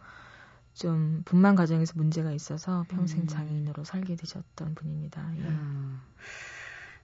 좀 0.72 1.22
분만 1.24 1.56
과정에서 1.56 1.94
문제가 1.96 2.30
있어서 2.30 2.86
평생 2.88 3.22
음. 3.22 3.26
장애인으로 3.26 3.82
살게 3.82 4.14
되셨던 4.14 4.76
분입니다. 4.76 5.32
예. 5.36 5.40
음. 5.40 6.00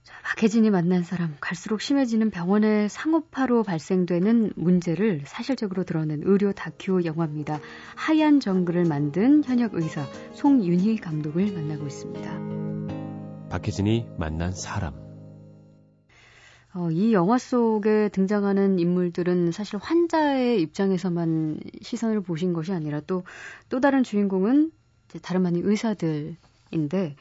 자, 0.03 0.15
박혜진이 0.23 0.71
만난 0.71 1.03
사람 1.03 1.37
갈수록 1.39 1.79
심해지는 1.81 2.31
병원의 2.31 2.89
상업화로 2.89 3.63
발생되는 3.63 4.53
문제를 4.55 5.21
사실적으로 5.25 5.83
드러낸 5.83 6.21
의료 6.23 6.53
다큐 6.53 7.05
영화입니다. 7.05 7.59
하얀 7.95 8.39
정글을 8.39 8.85
만든 8.85 9.43
현역 9.43 9.75
의사 9.75 10.05
송윤희 10.33 10.97
감독을 10.97 11.51
만나고 11.53 11.85
있습니다. 11.85 13.49
박혜진이 13.49 14.07
만난 14.17 14.53
사람 14.53 15.11
어, 16.73 16.89
이 16.89 17.13
영화 17.13 17.37
속에 17.37 18.09
등장하는 18.09 18.79
인물들은 18.79 19.51
사실 19.51 19.77
환자의 19.77 20.61
입장에서만 20.61 21.59
시선을 21.81 22.21
보신 22.21 22.53
것이 22.53 22.71
아니라 22.71 23.01
또, 23.01 23.23
또 23.67 23.81
다른 23.81 24.03
주인공은 24.03 24.71
다름 25.21 25.45
아닌 25.45 25.67
의사들인데, 25.67 27.17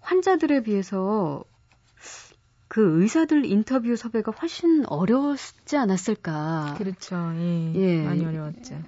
환자들에 0.00 0.64
비해서 0.64 1.44
그 2.78 3.02
의사들 3.02 3.44
인터뷰 3.44 3.96
섭외가 3.96 4.30
훨씬 4.30 4.86
어려웠지 4.86 5.76
않았을까. 5.76 6.76
그렇죠. 6.78 7.16
예. 7.34 7.74
예. 7.74 8.04
많이 8.04 8.24
어려웠죠. 8.24 8.80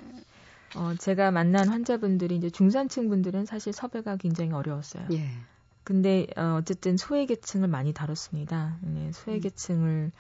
어, 0.77 0.95
제가 0.97 1.33
만난 1.33 1.69
환자분들이 1.69 2.37
이제 2.37 2.51
중산층 2.51 3.09
분들은 3.09 3.47
사실 3.47 3.73
섭외가 3.73 4.15
굉장히 4.15 4.53
어려웠어요. 4.53 5.09
예. 5.11 5.29
근데 5.83 6.29
어, 6.37 6.59
어쨌든 6.61 6.97
소외계층을 6.97 7.67
많이 7.67 7.93
다뤘습니다. 7.93 8.79
네, 8.83 9.11
소외계층을 9.11 10.13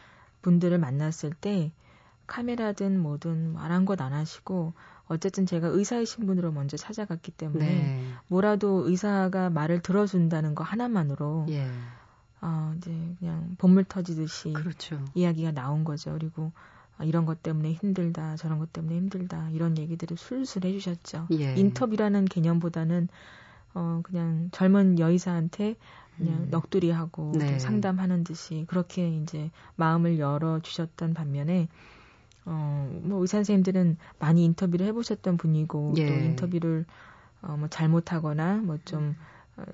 분들을 0.43 0.77
만났을 0.77 1.31
때 1.33 1.71
카메라든 2.27 2.99
뭐든 2.99 3.55
아랑곳 3.57 4.01
안 4.01 4.13
하시고 4.13 4.73
어쨌든 5.07 5.47
제가 5.47 5.69
의사이신 5.69 6.27
분으로 6.27 6.51
먼저 6.51 6.77
찾아갔기 6.77 7.31
때문에 7.31 7.67
네. 7.67 8.05
뭐라도 8.27 8.89
의사가 8.89 9.51
말을 9.51 9.81
들어준다는 9.81 10.57
거 10.57 10.65
하나만으로 10.65 11.47
예. 11.51 11.71
어, 12.43 12.75
이제 12.77 12.91
그냥 13.19 13.55
본물 13.59 13.85
터지듯이 13.85 14.53
그렇죠. 14.53 15.03
이야기가 15.15 15.53
나온 15.53 15.85
거죠. 15.85 16.13
그리고 16.13 16.53
아, 16.97 17.05
이런 17.05 17.25
것 17.25 17.43
때문에 17.43 17.73
힘들다, 17.73 18.37
저런 18.37 18.59
것 18.59 18.73
때문에 18.73 18.97
힘들다 18.97 19.51
이런 19.51 19.79
얘기들을 19.79 20.17
술술 20.17 20.65
해주셨죠. 20.65 21.29
예. 21.33 21.55
인터뷰라는 21.55 22.27
개념보다는 22.27 23.09
어 23.75 24.01
그냥 24.03 24.49
젊은 24.53 24.99
여의사한테 24.99 25.77
그냥 26.17 26.35
음. 26.41 26.51
넋두리하고 26.51 27.33
네. 27.37 27.59
상담하는 27.59 28.25
듯이 28.25 28.65
그렇게 28.69 29.09
이제 29.09 29.51
마음을 29.77 30.19
열어 30.19 30.61
주셨던 30.61 31.15
반면에 31.15 31.69
어뭐 32.45 33.21
의사 33.21 33.39
선생님들은 33.39 33.97
많이 34.19 34.45
인터뷰를 34.45 34.87
해보셨던 34.87 35.37
분이고 35.37 35.95
예. 35.97 36.07
또 36.07 36.13
인터뷰를 36.13 36.85
어뭐 37.43 37.69
잘못하거나 37.69 38.57
뭐좀 38.59 39.17
어, 39.57 39.65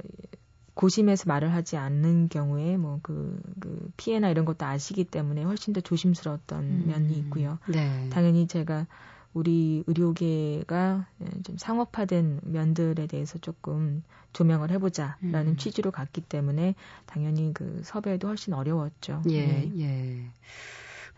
고심해서 0.77 1.25
말을 1.27 1.55
하지 1.55 1.79
않는 1.79 2.29
경우에 2.29 2.77
뭐그 2.77 3.41
그 3.61 3.91
피해나 3.97 4.29
이런 4.29 4.45
것도 4.45 4.67
아시기 4.67 5.05
때문에 5.05 5.43
훨씬 5.43 5.73
더 5.73 5.81
조심스러웠던 5.81 6.65
음. 6.65 6.85
면이 6.87 7.19
있고요. 7.21 7.59
네. 7.67 8.09
당연히 8.11 8.47
제가 8.47 8.87
우리 9.33 9.83
의료계가 9.87 11.07
예, 11.23 11.43
좀 11.43 11.57
상업화된 11.57 12.41
면들에 12.45 13.07
대해서 13.07 13.39
조금 13.39 14.03
조명을 14.33 14.71
해보자라는 14.71 15.53
음. 15.53 15.57
취지로 15.57 15.91
갔기 15.91 16.21
때문에 16.21 16.75
당연히 17.07 17.53
그 17.55 17.81
섭외도 17.83 18.29
훨씬 18.29 18.53
어려웠죠. 18.53 19.23
예, 19.31 19.47
네. 19.47 19.73
예. 19.79 20.31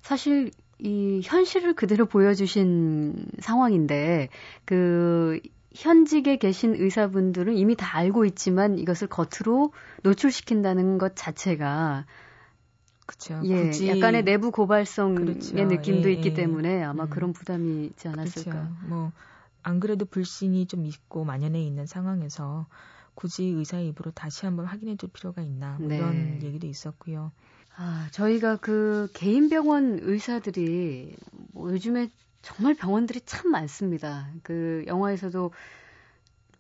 사실 0.03 0.53
이 0.79 1.21
현실을 1.25 1.75
그대로 1.75 2.07
보여주신 2.07 3.27
상황인데 3.41 4.29
그 4.65 5.41
현직에 5.79 6.39
계신 6.39 6.75
의사분들은 6.75 7.57
이미 7.57 7.77
다 7.77 7.97
알고 7.97 8.25
있지만 8.25 8.79
이것을 8.81 9.07
겉으로 9.07 9.73
노출시킨다는 10.03 10.99
것 10.99 11.15
자체가 11.15 12.05
그렇죠. 13.07 13.41
예, 13.45 13.67
굳이 13.67 13.89
약간의 13.89 14.25
내부 14.25 14.51
고발성의 14.51 15.17
그렇죠. 15.17 15.55
느낌도 15.55 16.09
예, 16.09 16.15
있기 16.15 16.31
예. 16.31 16.35
때문에 16.35 16.83
아마 16.83 17.05
음. 17.05 17.11
그런 17.11 17.33
부담이 17.33 17.87
있지 17.87 18.09
않았을까. 18.09 18.51
그렇죠. 18.51 18.77
뭐안 18.89 19.79
그래도 19.79 20.05
불신이 20.05 20.67
좀 20.67 20.85
있고 20.85 21.25
만연해 21.25 21.63
있는 21.63 21.87
상황에서 21.87 22.67
굳이 23.15 23.45
의사의 23.45 23.89
입으로 23.89 24.11
다시 24.11 24.47
한번 24.47 24.67
확인해 24.67 24.97
줄 24.97 25.11
필요가 25.11 25.43
있나 25.43 25.77
뭐 25.79 25.89
네. 25.89 25.99
이런 25.99 26.43
얘기도 26.43 26.67
있었고요. 26.67 27.31
아, 27.77 28.09
저희가 28.11 28.57
그 28.57 29.09
개인 29.15 29.49
병원 29.49 30.01
의사들이 30.03 31.15
뭐 31.53 31.71
요즘에 31.71 32.11
정말 32.43 32.75
병원들이 32.75 33.21
참 33.27 33.51
많습니다. 33.51 34.29
그 34.43 34.85
영화에서도 34.87 35.51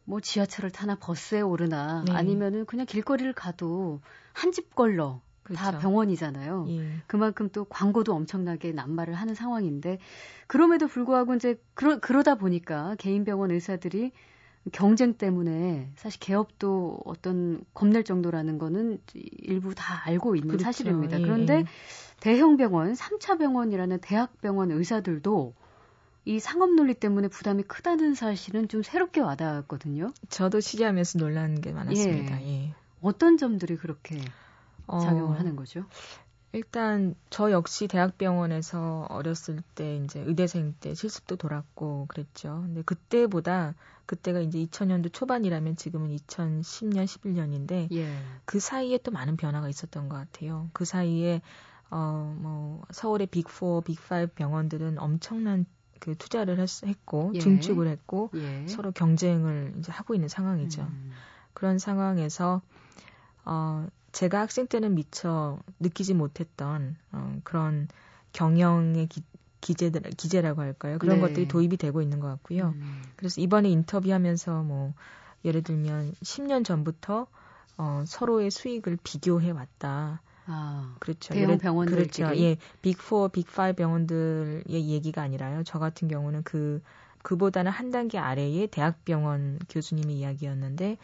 뭐 0.05 0.21
지하철을 0.21 0.71
타나 0.71 0.97
버스에 0.97 1.41
오르나 1.41 2.03
네. 2.07 2.13
아니면은 2.13 2.65
그냥 2.67 2.87
길거리를 2.87 3.33
가도 3.33 4.01
한 4.33 4.53
집 4.53 4.75
걸러 4.75 5.21
그렇죠. 5.43 5.63
다 5.63 5.79
병원이잖아요. 5.79 6.67
예. 6.69 6.91
그만큼 7.07 7.49
또 7.51 7.65
광고도 7.65 8.15
엄청나게 8.15 8.73
남발을 8.73 9.15
하는 9.15 9.35
상황인데 9.35 9.99
그럼에도 10.47 10.87
불구하고 10.87 11.35
이제 11.35 11.61
그러, 11.75 11.99
그러다 12.01 12.35
보니까 12.37 12.95
개인 12.99 13.25
병원 13.25 13.51
의사들이 13.51 14.13
경쟁 14.73 15.15
때문에 15.15 15.91
사실 15.97 16.21
개업도 16.21 17.01
어떤 17.07 17.63
겁낼 17.73 18.05
정도라는 18.05 18.59
거는 18.59 19.01
일부 19.15 19.75
다 19.75 20.03
알고 20.05 20.37
있는 20.37 20.49
그렇죠. 20.49 20.65
사실입니다. 20.65 21.19
예. 21.19 21.23
그런데 21.23 21.65
대형 22.21 22.57
병원, 22.57 22.93
3차 22.93 23.39
병원이라는 23.39 23.99
대학 24.03 24.39
병원 24.43 24.71
의사들도 24.71 25.55
이 26.25 26.41
상업 26.41 26.75
논리 26.75 26.95
때문에 26.95 27.29
부담이 27.29 27.63
크다는 27.65 28.15
사실은 28.15 28.69
좀 28.69 28.83
새롭게 28.83 29.21
와닿았거든요. 29.21 30.13
저도 30.29 30.61
취재하면서 30.61 31.19
놀란 31.19 31.61
게 31.61 31.73
많았습니다. 31.73 32.43
예. 32.43 32.67
예. 32.67 32.75
어떤 33.01 33.37
점들이 33.37 33.77
그렇게 33.77 34.19
작용을 34.89 35.37
어, 35.37 35.39
하는 35.39 35.57
거죠? 35.57 35.85
일단 36.53 37.15
저 37.31 37.51
역시 37.51 37.87
대학병원에서 37.89 39.07
어렸을 39.11 39.63
때 39.75 39.97
이제 39.97 40.21
의대생 40.21 40.75
때 40.81 40.95
실습도 40.95 41.37
돌았고 41.37 42.07
그랬죠. 42.09 42.63
근데 42.65 42.83
그때보다 42.83 43.75
그때가 44.07 44.41
이제 44.41 44.59
2000년도 44.59 45.13
초반이라면 45.13 45.77
지금은 45.77 46.17
2010년 46.17 47.05
11년인데 47.05 47.93
예. 47.95 48.17
그 48.47 48.61
사이에 48.61 48.99
또 48.99 49.11
많은 49.11 49.37
변화가 49.37 49.69
있었던 49.69 50.09
것 50.09 50.17
같아요. 50.17 50.71
그 50.73 50.85
사이에 50.85 51.43
어 51.91 52.35
뭐 52.39 52.83
서울의 52.91 53.29
빅4, 53.29 53.85
빅5 53.85 54.35
병원들은 54.35 54.99
엄청난 54.99 55.67
그 56.01 56.15
투자를 56.17 56.59
했, 56.59 56.69
고 57.05 57.33
예. 57.35 57.39
증축을 57.39 57.87
했고 57.89 58.31
예. 58.35 58.67
서로 58.67 58.93
경쟁을 58.93 59.75
이제 59.79 59.93
하고 59.93 60.15
있는 60.15 60.29
상황이죠. 60.29 60.83
음. 60.83 61.13
그런 61.55 61.79
상황에서 61.79 62.61
어 63.45 63.87
제가 64.13 64.41
학생 64.41 64.67
때는 64.67 64.95
미처 64.95 65.59
느끼지 65.81 66.15
못했던 66.15 66.97
어, 67.13 67.39
그런 67.45 67.89
경영의 68.33 69.07
기, 69.07 69.23
기재들 69.61 70.03
기재라고 70.17 70.61
할까요? 70.61 70.99
그런 70.99 71.17
네. 71.17 71.23
것들이 71.23 71.49
도입이 71.49 71.77
되고 71.77 72.03
있는 72.03 72.21
것 72.21 72.29
같고요. 72.29 72.75
음. 72.77 73.03
그래서 73.17 73.41
이번에 73.41 73.69
인터뷰하면서 73.69 74.63
뭐 74.63 74.95
예를 75.45 75.63
들면 75.63 76.15
10년 76.23 76.65
전부터 76.65 77.27
어, 77.77 78.05
서로의 78.07 78.51
수익을 78.51 78.99
비교해 79.03 79.51
왔다. 79.51 80.21
아, 80.49 80.97
그렇죠. 80.99 81.35
대형 81.35 81.59
병원들 81.59 81.97
그렇죠. 81.97 82.35
예, 82.37 82.57
빅4, 82.83 83.31
빅5 83.33 83.77
병원들의 83.77 84.65
얘기가 84.69 85.23
아니라요. 85.23 85.63
저 85.65 85.79
같은 85.79 86.09
경우는 86.09 86.43
그 86.43 86.83
그보다는 87.23 87.71
한 87.71 87.91
단계 87.91 88.19
아래의 88.19 88.69
대학병원 88.69 89.59
교수님의 89.69 90.17
이야기였는데 90.17 90.97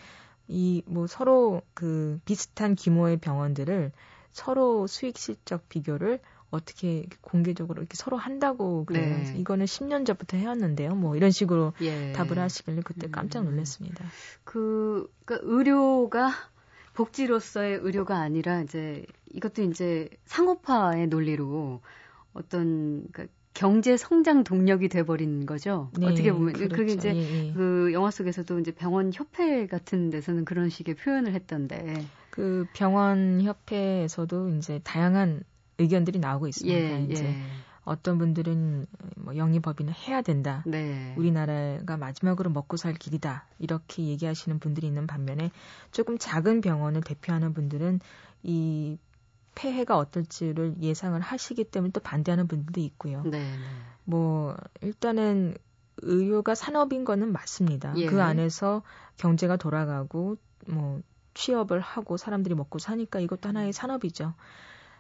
이 0.49 0.83
뭐 0.87 1.07
서로 1.07 1.63
그 1.75 2.21
비슷한 2.25 2.77
규모의 2.77 3.17
병원들을 3.19 3.93
서로 4.33 4.87
수익 4.87 5.17
실적 5.19 5.69
비교를 5.69 6.21
어떻게 6.51 7.07
공개적으로 7.21 7.83
이렇게 7.83 7.97
서로 7.97 8.17
한다고 8.17 8.85
그래요. 8.85 9.17
네. 9.17 9.35
이거는 9.39 9.67
10년 9.67 10.07
전부터 10.07 10.37
해왔는데요. 10.37 10.95
뭐 10.95 11.17
이런 11.17 11.31
식으로 11.31 11.73
예. 11.81 12.13
답을 12.13 12.39
하시길래 12.39 12.83
그때 12.85 13.09
깜짝 13.11 13.41
음. 13.41 13.47
놀랐습니다. 13.47 14.05
그, 14.45 15.11
그러니까 15.25 15.49
의료가 15.51 16.33
복지로서의 16.95 17.81
의료가 17.83 18.17
아니라 18.19 18.63
이제 18.63 19.05
이것도 19.33 19.63
이제 19.63 20.09
상업화의 20.25 21.09
논리로 21.09 21.81
어떤 22.33 23.07
그러니까 23.13 23.33
경제 23.53 23.97
성장 23.97 24.43
동력이 24.43 24.89
돼버린 24.89 25.47
거죠. 25.47 25.91
네, 25.97 26.07
어떻게 26.07 26.33
보면 26.33 26.55
그렇죠. 26.55 26.75
그게 26.75 26.93
이제 26.93 27.15
예, 27.15 27.49
예. 27.49 27.53
그 27.53 27.91
영화 27.93 28.11
속에서도 28.11 28.59
이제 28.59 28.73
병원 28.73 29.13
협회 29.13 29.67
같은 29.69 30.11
데서는 30.11 30.45
그런 30.45 30.69
식의 30.69 30.97
표현을 30.97 31.35
했던데. 31.35 32.05
그 32.31 32.67
병원 32.73 33.41
협회에서도 33.43 34.49
이제 34.57 34.81
다양한 34.83 35.45
의견들이 35.79 36.19
나오고 36.19 36.49
있습니다. 36.49 36.79
예, 36.79 37.07
이제 37.09 37.27
예. 37.27 37.37
어떤 37.85 38.19
분들은 38.19 38.87
뭐 39.17 39.37
영리법인을 39.37 39.93
해야 39.93 40.23
된다. 40.23 40.63
네. 40.67 41.15
우리나라가 41.17 41.97
마지막으로 41.97 42.51
먹고 42.51 42.77
살 42.77 42.95
길이다. 42.95 43.47
이렇게 43.59 44.05
얘기하시는 44.05 44.59
분들이 44.59 44.87
있는 44.87 45.07
반면에 45.07 45.51
조금 45.93 46.19
작은 46.19 46.61
병원을 46.61 47.03
대표하는 47.03 47.53
분들은 47.53 48.01
이 48.43 48.99
폐해가 49.55 49.97
어떨지를 49.97 50.77
예상을 50.81 51.21
하시기 51.21 51.65
때문에 51.65 51.93
또 51.93 52.01
반대하는 52.01 52.49
분들도 52.49 52.81
있고요. 52.81 53.23
네. 53.23 53.31
네. 53.31 53.57
뭐 54.05 54.57
일단은 54.81 55.55
의료가 55.99 56.55
산업인 56.55 57.05
거는 57.05 57.33
맞습니다. 57.33 57.95
예. 57.97 58.07
그 58.07 58.23
안에서 58.23 58.83
경제가 59.17 59.57
돌아가고 59.57 60.37
뭐 60.67 61.01
취업을 61.35 61.81
하고 61.81 62.17
사람들이 62.17 62.55
먹고 62.55 62.79
사니까 62.79 63.21
이것도 63.21 63.49
하나의 63.49 63.73
산업이죠. 63.73 64.35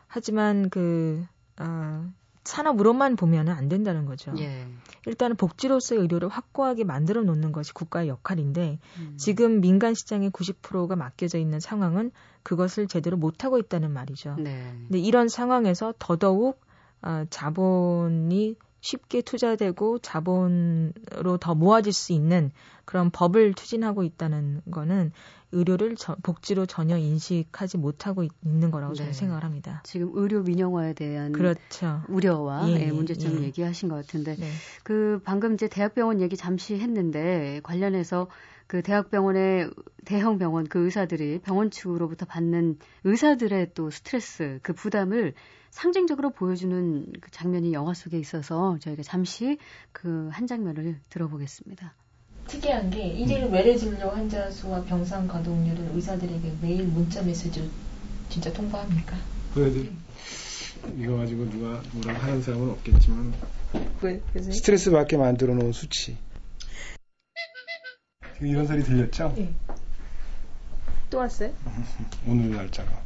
하지만 0.06 0.70
그 0.70 1.24
아, 1.56 2.08
산업으로만 2.44 3.16
보면은 3.16 3.52
안 3.52 3.68
된다는 3.68 4.04
거죠. 4.04 4.32
예. 4.38 4.66
일단은 5.06 5.36
복지로서의 5.36 6.00
의료를 6.00 6.28
확고하게 6.28 6.84
만들어 6.84 7.22
놓는 7.22 7.52
것이 7.52 7.72
국가의 7.72 8.08
역할인데 8.08 8.78
음. 8.98 9.14
지금 9.16 9.60
민간 9.60 9.94
시장의 9.94 10.30
90%가 10.30 10.96
맡겨져 10.96 11.38
있는 11.38 11.60
상황은 11.60 12.10
그것을 12.42 12.86
제대로 12.86 13.16
못 13.16 13.44
하고 13.44 13.58
있다는 13.58 13.90
말이죠. 13.90 14.36
네. 14.38 14.72
근데 14.88 14.98
이런 14.98 15.28
상황에서 15.28 15.94
더더욱 15.98 16.60
아, 17.00 17.26
자본이 17.28 18.56
쉽게 18.84 19.22
투자되고 19.22 19.98
자본으로 20.00 21.38
더 21.40 21.54
모아질 21.54 21.92
수 21.94 22.12
있는 22.12 22.50
그런 22.84 23.10
법을 23.10 23.54
추진하고 23.54 24.02
있다는 24.02 24.60
거는 24.70 25.10
의료를 25.52 25.96
저- 25.96 26.16
복지로 26.22 26.66
전혀 26.66 26.98
인식하지 26.98 27.78
못하고 27.78 28.24
있- 28.24 28.32
있는 28.44 28.70
거라고 28.70 28.92
저는 28.92 29.12
네. 29.12 29.16
생각을 29.18 29.42
합니다. 29.42 29.80
지금 29.86 30.10
의료 30.12 30.42
민영화에 30.42 30.92
대한 30.92 31.32
그렇죠. 31.32 32.02
우려와 32.08 32.68
예, 32.68 32.74
예, 32.74 32.86
예, 32.88 32.92
문제점을 32.92 33.40
예. 33.40 33.44
얘기하신 33.46 33.88
것 33.88 33.94
같은데 33.94 34.36
네. 34.36 34.50
그 34.82 35.18
방금 35.24 35.54
이제 35.54 35.66
대학병원 35.66 36.20
얘기 36.20 36.36
잠시 36.36 36.74
했는데 36.78 37.60
관련해서 37.62 38.28
그 38.66 38.82
대학병원의 38.82 39.70
대형 40.04 40.36
병원 40.38 40.66
그 40.66 40.84
의사들이 40.84 41.38
병원 41.38 41.70
측으로부터 41.70 42.26
받는 42.26 42.78
의사들의 43.04 43.70
또 43.74 43.90
스트레스 43.90 44.58
그 44.62 44.74
부담을 44.74 45.32
상징적으로 45.84 46.30
보여주는 46.30 47.12
그 47.20 47.30
장면이 47.32 47.72
영화 47.72 47.94
속에 47.94 48.16
있어서 48.16 48.78
저희가 48.80 49.02
잠시 49.02 49.58
그 49.90 50.30
한 50.32 50.46
장면을 50.46 51.00
들어보겠습니다. 51.10 51.92
특이한 52.46 52.90
게 52.90 53.08
일일 53.08 53.46
외래 53.46 53.76
진료 53.76 54.08
환자 54.10 54.48
수와 54.52 54.84
병상 54.84 55.26
가동률은 55.26 55.96
의사들에게 55.96 56.52
매일 56.62 56.86
문자 56.86 57.22
메시지로 57.22 57.66
진짜 58.28 58.52
통보합니까? 58.52 59.16
그래도 59.52 59.84
이거 60.96 61.16
가지고 61.16 61.50
누가 61.50 61.82
뭐라고 61.92 62.20
하는 62.20 62.40
사람은 62.42 62.70
없겠지만 62.70 63.34
왜? 64.02 64.22
스트레스 64.52 64.92
받게 64.92 65.16
만들어 65.16 65.54
놓은 65.54 65.72
수치. 65.72 66.16
지금 68.34 68.46
이런 68.46 68.66
소리 68.66 68.84
들렸죠? 68.84 69.34
또 71.10 71.18
왔어요? 71.18 71.52
오늘 72.28 72.50
날짜가. 72.54 73.02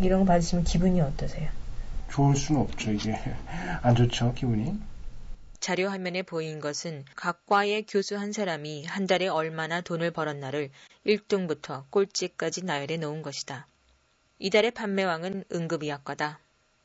이런 0.00 0.20
거 0.20 0.26
받으시면 0.26 0.64
기분이 0.64 1.00
어떠세요? 1.00 1.50
좋을 2.10 2.36
수는 2.36 2.60
없죠, 2.60 2.92
이게. 2.92 3.14
안 3.82 3.94
좋죠, 3.94 4.34
기분이. 4.34 4.78
자료 5.60 5.88
화면에 5.88 6.22
보인 6.22 6.60
것은 6.60 7.04
각 7.16 7.46
과의 7.46 7.86
교수 7.86 8.16
한 8.16 8.32
사람이 8.32 8.84
한 8.84 9.06
달에 9.06 9.28
얼마나 9.28 9.80
돈을 9.80 10.10
벌었나를 10.10 10.70
1등부터 11.06 11.84
꼴찌까지 11.90 12.64
나열해 12.64 12.98
놓은 12.98 13.22
것이다. 13.22 13.66
이달의 14.38 14.72
판매왕은 14.72 15.44
응급의학과다. 15.52 16.38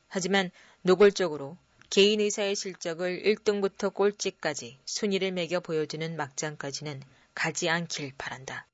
하지만 0.08 0.50
노골적으로 0.84 1.58
개인 1.90 2.22
의사의 2.22 2.56
실적을 2.56 3.24
1등부터 3.24 3.94
꼴찌까지 3.94 4.80
순위를 4.86 5.32
매겨 5.32 5.60
보여주는 5.60 6.16
막장까지는 6.16 7.02
가지 7.34 7.70
않길 7.70 8.14
바란다. 8.18 8.66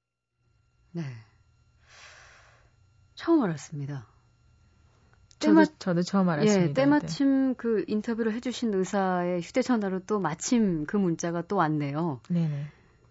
네. 0.92 1.04
처음 3.16 3.44
알았습니다. 3.44 4.15
저도, 5.40 5.54
때마- 5.62 5.66
저도 5.80 6.02
처음 6.02 6.30
알았습니다. 6.30 6.70
예, 6.70 6.74
때마침 6.74 7.56
그 7.56 7.84
인터뷰를 7.88 8.34
해주신 8.34 8.74
의사의 8.74 9.42
휴대전화로 9.42 10.00
또 10.06 10.20
마침 10.20 10.86
그 10.86 10.98
문자가 10.98 11.42
또 11.42 11.58
왔네요. 11.58 12.22
네. 12.30 12.48
네네. 12.48 12.64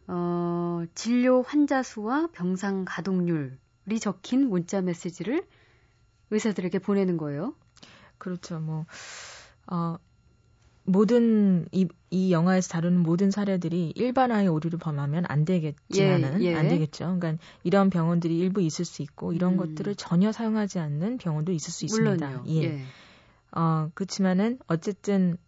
어, 0.06 0.84
진료 0.94 1.42
환자 1.42 1.82
수와 1.82 2.28
병상 2.32 2.84
가동률이 2.86 4.00
적힌 4.00 4.48
문자 4.48 4.80
메시지를 4.82 5.46
의사들에게 6.30 6.78
보내는 6.80 7.16
거예요. 7.16 7.54
그렇죠. 8.18 8.58
뭐, 8.58 8.84
어, 9.66 9.96
모든, 10.84 11.66
이, 11.72 11.88
이 12.10 12.30
영화에서 12.32 12.68
다루는 12.68 13.00
모든 13.00 13.30
사례들이 13.30 13.92
일반화의 13.96 14.48
오류를 14.48 14.78
범하면 14.78 15.24
안 15.28 15.44
되겠지만은, 15.44 16.42
예, 16.42 16.46
예. 16.46 16.54
안 16.54 16.68
되겠죠. 16.68 17.16
그러니까 17.18 17.42
이런 17.62 17.90
병원들이 17.90 18.38
일부 18.38 18.60
있을 18.60 18.84
수 18.84 19.02
있고, 19.02 19.32
이런 19.32 19.54
음. 19.54 19.56
것들을 19.56 19.94
전혀 19.96 20.30
사용하지 20.30 20.78
않는 20.78 21.18
병원도 21.18 21.52
있을 21.52 21.72
수 21.72 21.84
있습니다. 21.86 22.26
물론요. 22.26 22.44
예. 22.48 22.62
예. 22.64 22.80
어, 23.52 23.90
그렇지만은, 23.94 24.58
어쨌든, 24.66 25.38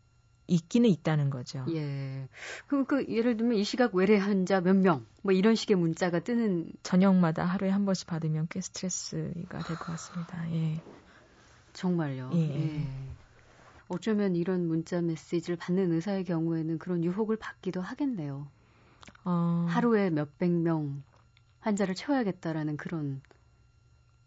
있기는 0.48 0.88
있다는 0.88 1.28
거죠. 1.28 1.64
예. 1.70 2.28
그, 2.68 2.84
그, 2.84 3.04
예를 3.08 3.36
들면 3.36 3.58
이 3.58 3.64
시각 3.64 3.94
외래 3.94 4.16
환자 4.16 4.60
몇 4.60 4.74
명, 4.76 5.04
뭐 5.22 5.32
이런 5.32 5.54
식의 5.54 5.76
문자가 5.76 6.20
뜨는, 6.20 6.70
저녁마다 6.82 7.44
하루에 7.44 7.68
한 7.70 7.84
번씩 7.84 8.06
받으면 8.06 8.46
꽤 8.48 8.60
스트레스가 8.60 9.58
될 9.64 9.76
것 9.76 9.86
같습니다. 9.86 10.50
예. 10.52 10.80
정말요. 11.72 12.30
예. 12.32 12.38
예. 12.38 12.88
어쩌면 13.88 14.34
이런 14.34 14.66
문자 14.66 15.00
메시지를 15.00 15.56
받는 15.56 15.92
의사의 15.92 16.24
경우에는 16.24 16.78
그런 16.78 17.04
유혹을 17.04 17.36
받기도 17.36 17.80
하겠네요. 17.80 18.48
어, 19.24 19.66
하루에 19.68 20.10
몇백 20.10 20.50
명 20.50 21.02
환자를 21.60 21.94
채워야겠다라는 21.94 22.76
그런, 22.76 23.20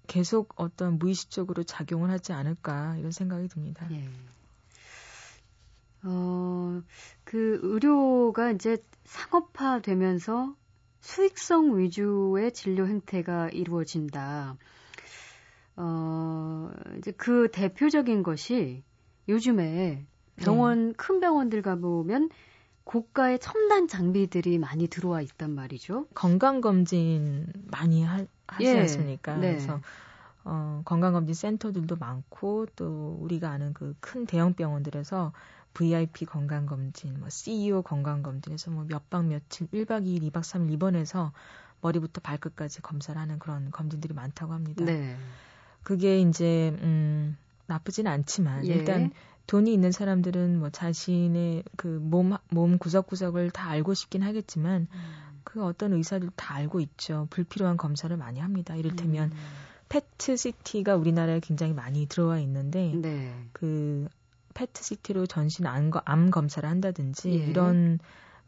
계속 0.07 0.53
어떤 0.55 0.97
무의식적으로 0.97 1.63
작용을 1.63 2.09
하지 2.09 2.33
않을까, 2.33 2.97
이런 2.97 3.11
생각이 3.11 3.47
듭니다. 3.47 3.87
예. 3.91 4.09
어, 6.03 6.81
그 7.23 7.59
의료가 7.61 8.51
이제 8.51 8.77
상업화 9.03 9.81
되면서 9.81 10.55
수익성 11.01 11.77
위주의 11.77 12.51
진료 12.53 12.87
행태가 12.87 13.49
이루어진다. 13.49 14.57
어, 15.75 16.71
이제 16.97 17.11
그 17.11 17.49
대표적인 17.51 18.23
것이 18.23 18.83
요즘에 19.29 20.05
병원, 20.37 20.93
큰 20.93 21.19
병원들 21.19 21.61
가보면 21.61 22.29
고가의 22.83 23.39
첨단 23.39 23.87
장비들이 23.87 24.57
많이 24.57 24.87
들어와 24.87 25.21
있단 25.21 25.51
말이죠. 25.51 26.07
건강검진 26.15 27.47
많이 27.69 28.03
하, 28.03 28.25
하지 28.47 28.65
예, 28.65 28.79
않습니까? 28.79 29.37
네. 29.37 29.51
그래서 29.51 29.79
어, 30.43 30.81
건강검진 30.85 31.35
센터들도 31.35 31.97
많고 31.97 32.65
또 32.75 33.17
우리가 33.21 33.49
아는 33.51 33.73
그 33.73 33.95
큰 33.99 34.25
대형 34.25 34.53
병원들에서 34.53 35.33
VIP 35.73 36.25
건강검진, 36.25 37.19
뭐 37.19 37.29
CEO 37.29 37.83
건강검진에서 37.83 38.71
뭐 38.71 38.85
몇 38.85 39.09
박 39.09 39.25
며칠, 39.27 39.67
1박 39.67 40.05
2일, 40.05 40.23
2박 40.31 40.41
3일 40.41 40.71
입원해서 40.71 41.31
머리부터 41.81 42.21
발끝까지 42.21 42.81
검사를 42.81 43.19
하는 43.19 43.37
그런 43.37 43.69
검진들이 43.71 44.13
많다고 44.15 44.53
합니다. 44.53 44.83
네. 44.85 45.15
그게 45.83 46.19
이제 46.21 46.75
음 46.81 47.37
나쁘진 47.69 48.07
않지만 48.07 48.65
예. 48.67 48.73
일단 48.73 49.11
돈이 49.47 49.73
있는 49.73 49.91
사람들은 49.91 50.59
뭐 50.59 50.69
자신의 50.69 51.63
그 51.77 51.99
몸 52.01 52.37
몸 52.51 52.77
구석구석을 52.77 53.51
다 53.51 53.69
알고 53.69 53.93
싶긴 53.93 54.21
하겠지만 54.23 54.87
그 55.43 55.63
어떤 55.63 55.93
의사들 55.93 56.29
다 56.35 56.55
알고 56.55 56.79
있죠. 56.81 57.27
불필요한 57.31 57.77
검사를 57.77 58.15
많이 58.17 58.39
합니다. 58.39 58.75
이를테면 58.75 59.31
음. 59.31 59.37
페트 59.89 60.37
CT가 60.37 60.95
우리나라에 60.95 61.39
굉장히 61.39 61.73
많이 61.73 62.05
들어와 62.05 62.39
있는데 62.39 62.91
네. 62.93 63.33
그 63.53 64.07
페트 64.53 64.83
CT로 64.83 65.25
전신 65.25 65.65
암, 65.65 65.89
거- 65.89 66.01
암 66.05 66.29
검사를 66.29 66.67
한다든지 66.69 67.29
예. 67.31 67.33
이런 67.47 67.97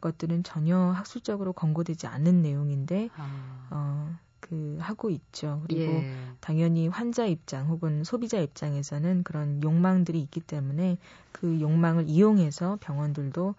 것들은 0.00 0.42
전혀 0.44 0.76
학술적으로 0.78 1.52
권고되지 1.52 2.06
않는 2.06 2.42
내용인데 2.42 3.08
아, 3.16 3.68
어, 3.70 4.16
그그 4.52 4.76
하고 4.80 5.08
있죠. 5.08 5.62
그리고 5.66 5.92
예. 5.92 6.06
당연히 6.40 6.88
환자 6.88 7.24
입장 7.24 7.68
혹은 7.68 8.04
소비자 8.04 8.38
입장에서는 8.38 9.22
그런 9.22 9.62
욕망들이 9.62 10.20
있기 10.20 10.40
때문에 10.40 10.98
그 11.32 11.58
욕망을 11.60 12.04
이용해서 12.06 12.76
병원들도 12.82 13.54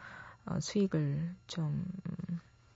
어, 0.45 0.59
수익을 0.59 1.33
좀 1.47 1.83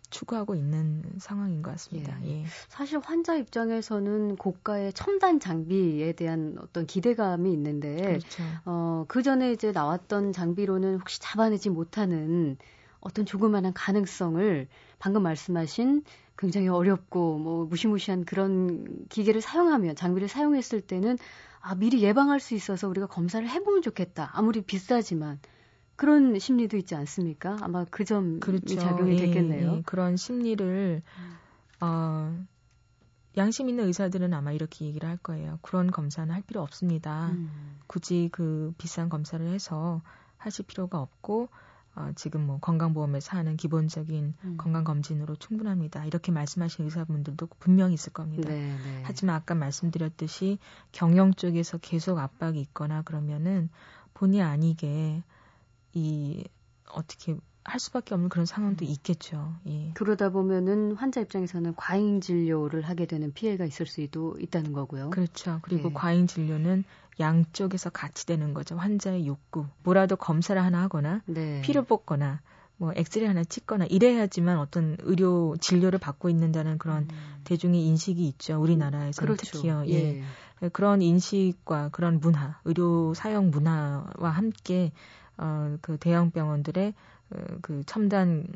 추구하고 0.09 0.55
있는 0.55 1.03
상황인 1.19 1.61
것 1.61 1.71
같습니다. 1.71 2.17
예. 2.25 2.45
사실 2.69 2.99
환자 3.03 3.35
입장에서는 3.35 4.37
고가의 4.37 4.93
첨단 4.93 5.39
장비에 5.39 6.13
대한 6.13 6.57
어떤 6.59 6.87
기대감이 6.87 7.51
있는데 7.53 8.01
그렇죠. 8.01 8.43
어, 8.65 9.05
그 9.07 9.21
전에 9.21 9.51
이제 9.51 9.71
나왔던 9.71 10.31
장비로는 10.31 10.99
혹시 10.99 11.19
잡아내지 11.21 11.69
못하는 11.69 12.57
어떤 12.99 13.25
조그마한 13.25 13.73
가능성을 13.73 14.67
방금 14.97 15.23
말씀하신 15.23 16.03
굉장히 16.37 16.67
어렵고 16.67 17.37
뭐 17.39 17.65
무시무시한 17.65 18.25
그런 18.25 19.07
기계를 19.09 19.41
사용하면 19.41 19.95
장비를 19.95 20.27
사용했을 20.27 20.81
때는 20.81 21.17
아 21.59 21.75
미리 21.75 22.01
예방할 22.03 22.39
수 22.39 22.53
있어서 22.53 22.87
우리가 22.87 23.07
검사를 23.07 23.47
해보면 23.47 23.81
좋겠다. 23.81 24.29
아무리 24.33 24.61
비싸지만 24.61 25.39
그런 25.95 26.37
심리도 26.37 26.77
있지 26.77 26.95
않습니까? 26.95 27.57
아마 27.61 27.83
그 27.89 28.05
점이 28.05 28.39
그렇죠. 28.39 28.75
작용이 28.75 29.13
예, 29.13 29.25
됐겠네요. 29.25 29.77
예. 29.77 29.81
그런 29.85 30.15
심리를 30.15 31.01
어, 31.81 32.45
양심 33.35 33.67
있는 33.69 33.85
의사들은 33.85 34.33
아마 34.33 34.51
이렇게 34.51 34.85
얘기를 34.85 35.09
할 35.09 35.17
거예요. 35.17 35.57
그런 35.63 35.89
검사는 35.91 36.31
할 36.33 36.43
필요 36.43 36.61
없습니다. 36.61 37.29
음. 37.29 37.79
굳이 37.87 38.29
그 38.31 38.73
비싼 38.77 39.09
검사를 39.09 39.45
해서 39.47 40.01
하실 40.37 40.65
필요가 40.65 40.99
없고 40.99 41.49
어, 41.97 42.11
지금 42.15 42.45
뭐 42.45 42.59
건강보험에서 42.59 43.37
하는 43.37 43.57
기본적인 43.57 44.35
음. 44.43 44.57
건강검진으로 44.57 45.35
충분합니다. 45.35 46.05
이렇게 46.05 46.31
말씀하신 46.31 46.85
의사분들도 46.85 47.47
분명히 47.59 47.95
있을 47.95 48.13
겁니다. 48.13 48.49
네, 48.49 48.55
네. 48.55 49.01
하지만 49.03 49.35
아까 49.35 49.55
말씀드렸듯이 49.55 50.59
경영 50.91 51.33
쪽에서 51.33 51.79
계속 51.79 52.19
압박이 52.19 52.61
있거나 52.61 53.01
그러면은 53.01 53.69
본의 54.13 54.43
아니게 54.43 55.23
이 55.93 56.43
어떻게 56.91 57.35
할 57.63 57.79
수밖에 57.79 58.13
없는 58.13 58.29
그런 58.29 58.45
상황도 58.45 58.85
있겠죠. 58.85 59.55
예. 59.67 59.91
그러다 59.95 60.29
보면은 60.29 60.93
환자 60.95 61.19
입장에서는 61.19 61.75
과잉 61.75 62.21
진료를 62.21 62.83
하게 62.83 63.07
되는 63.07 63.33
피해가 63.33 63.65
있을 63.65 63.87
수도 63.87 64.37
있다는 64.39 64.71
거고요. 64.71 65.09
그렇죠. 65.09 65.59
그리고 65.63 65.89
예. 65.89 65.93
과잉 65.93 66.27
진료는 66.27 66.83
양쪽에서 67.19 67.89
같이 67.89 68.25
되는 68.25 68.53
거죠. 68.53 68.75
환자의 68.77 69.27
욕구. 69.27 69.65
뭐라도 69.83 70.15
검사를 70.15 70.61
하나 70.61 70.81
하거나 70.83 71.21
네. 71.25 71.61
피를 71.61 71.83
뽑거나 71.83 72.41
뭐 72.77 72.93
엑스레이 72.95 73.27
하나 73.27 73.43
찍거나 73.43 73.85
이래야지만 73.85 74.59
어떤 74.59 74.97
의료 74.99 75.55
진료를 75.59 75.99
받고 75.99 76.29
있는다는 76.29 76.77
그런 76.77 77.07
대중의 77.43 77.83
인식이 77.85 78.27
있죠. 78.27 78.61
우리나라에서는 78.61 79.33
음. 79.33 79.35
그렇죠. 79.35 79.51
특히요. 79.51 79.83
예. 79.87 80.21
그런 80.73 81.01
인식과 81.01 81.89
그런 81.89 82.19
문화, 82.19 82.59
의료 82.65 83.13
사용 83.13 83.49
문화와 83.49 84.29
함께 84.29 84.91
어, 85.37 85.77
그 85.81 85.97
대형 85.97 86.31
병원들의 86.31 86.93
어, 87.31 87.37
그 87.61 87.83
첨단 87.85 88.47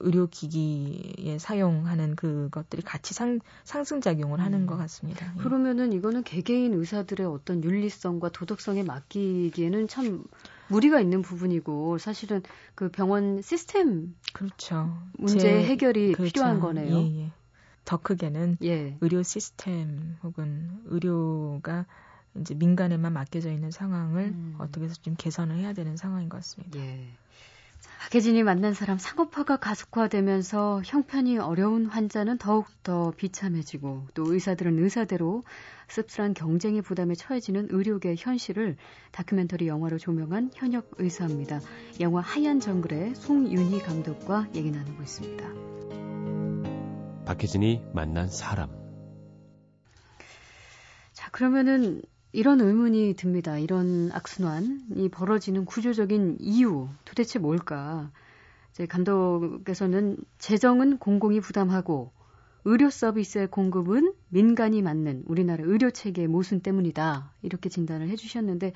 의료기기에 0.00 1.38
사용하는 1.38 2.16
그것들이 2.16 2.82
같이 2.82 3.14
상, 3.14 3.40
상승작용을 3.64 4.40
하는 4.40 4.62
음. 4.62 4.66
것 4.66 4.76
같습니다. 4.76 5.32
예. 5.36 5.42
그러면은 5.42 5.92
이거는 5.92 6.22
개개인 6.22 6.74
의사들의 6.74 7.26
어떤 7.26 7.62
윤리성과 7.62 8.30
도덕성에 8.30 8.82
맡기기에는 8.84 9.88
참 9.88 10.24
무리가 10.68 11.00
있는 11.00 11.22
부분이고 11.22 11.98
사실은 11.98 12.42
그 12.74 12.90
병원 12.90 13.42
시스템 13.42 14.14
그렇죠. 14.32 14.96
문제 15.14 15.38
제- 15.40 15.64
해결이 15.64 16.12
그렇죠. 16.12 16.32
필요한 16.32 16.60
거네요. 16.60 16.96
예, 16.98 17.24
예. 17.24 17.30
더 17.84 17.96
크게는 17.96 18.58
예. 18.64 18.96
의료 19.00 19.22
시스템 19.22 20.16
혹은 20.22 20.68
의료가 20.86 21.86
이제 22.38 22.54
민간에만 22.54 23.12
맡겨져 23.14 23.50
있는 23.50 23.70
상황을 23.70 24.24
음. 24.26 24.54
어떻게 24.58 24.84
해서 24.84 24.94
좀 25.00 25.14
개선을 25.16 25.56
해야 25.56 25.72
되는 25.72 25.96
상황인 25.96 26.28
것 26.28 26.36
같습니다. 26.38 26.78
예. 26.78 27.08
자, 27.80 27.90
박혜진이 28.00 28.42
만난 28.42 28.74
사람 28.74 28.98
상업화가 28.98 29.58
가속화되면서 29.58 30.82
형편이 30.84 31.38
어려운 31.38 31.86
환자는 31.86 32.38
더욱더 32.38 33.12
비참해지고 33.16 34.08
또 34.14 34.32
의사들은 34.32 34.82
의사대로 34.82 35.42
씁쓸한 35.88 36.34
경쟁의 36.34 36.82
부담에 36.82 37.14
처해지는 37.14 37.68
의료계 37.70 38.16
현실을 38.18 38.76
다큐멘터리 39.12 39.68
영화로 39.68 39.98
조명한 39.98 40.50
현역 40.54 40.90
의사입니다. 40.98 41.60
영화 42.00 42.20
하얀 42.20 42.60
정글의 42.60 43.14
송윤희 43.14 43.80
감독과 43.80 44.48
얘기 44.54 44.70
나누고 44.70 45.02
있습니다. 45.02 45.48
박혜진이 47.26 47.82
만난 47.92 48.28
사람. 48.28 48.70
자, 51.12 51.30
그러면은 51.30 52.02
이런 52.32 52.60
의문이 52.60 53.14
듭니다. 53.14 53.58
이런 53.58 54.10
악순환이 54.12 55.08
벌어지는 55.10 55.64
구조적인 55.64 56.38
이유 56.40 56.88
도대체 57.04 57.38
뭘까? 57.38 58.10
이제 58.72 58.86
감독께서는 58.86 60.18
재정은 60.38 60.98
공공이 60.98 61.40
부담하고 61.40 62.12
의료 62.64 62.90
서비스의 62.90 63.46
공급은 63.50 64.12
민간이 64.28 64.82
맡는 64.82 65.22
우리나라 65.26 65.64
의료 65.64 65.90
체계의 65.90 66.28
모순 66.28 66.60
때문이다. 66.60 67.32
이렇게 67.42 67.68
진단을 67.70 68.08
해주셨는데 68.10 68.72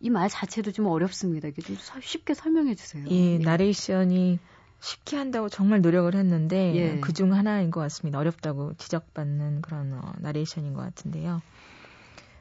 이 0.00 0.10
말 0.10 0.30
자체도 0.30 0.72
좀 0.72 0.86
어렵습니다. 0.86 1.48
이게 1.48 1.60
좀 1.60 1.76
서- 1.76 2.00
쉽게 2.00 2.32
설명해 2.34 2.74
주세요. 2.74 3.04
이 3.06 3.38
나레이션이 3.40 4.38
쉽게 4.80 5.16
한다고 5.16 5.48
정말 5.50 5.82
노력을 5.82 6.14
했는데 6.14 6.72
예. 6.76 7.00
그중 7.00 7.34
하나인 7.34 7.70
것 7.70 7.80
같습니다. 7.80 8.18
어렵다고 8.18 8.74
지적받는 8.78 9.60
그런 9.60 9.92
어, 9.92 10.12
나레이션인 10.20 10.72
것 10.72 10.80
같은데요. 10.82 11.42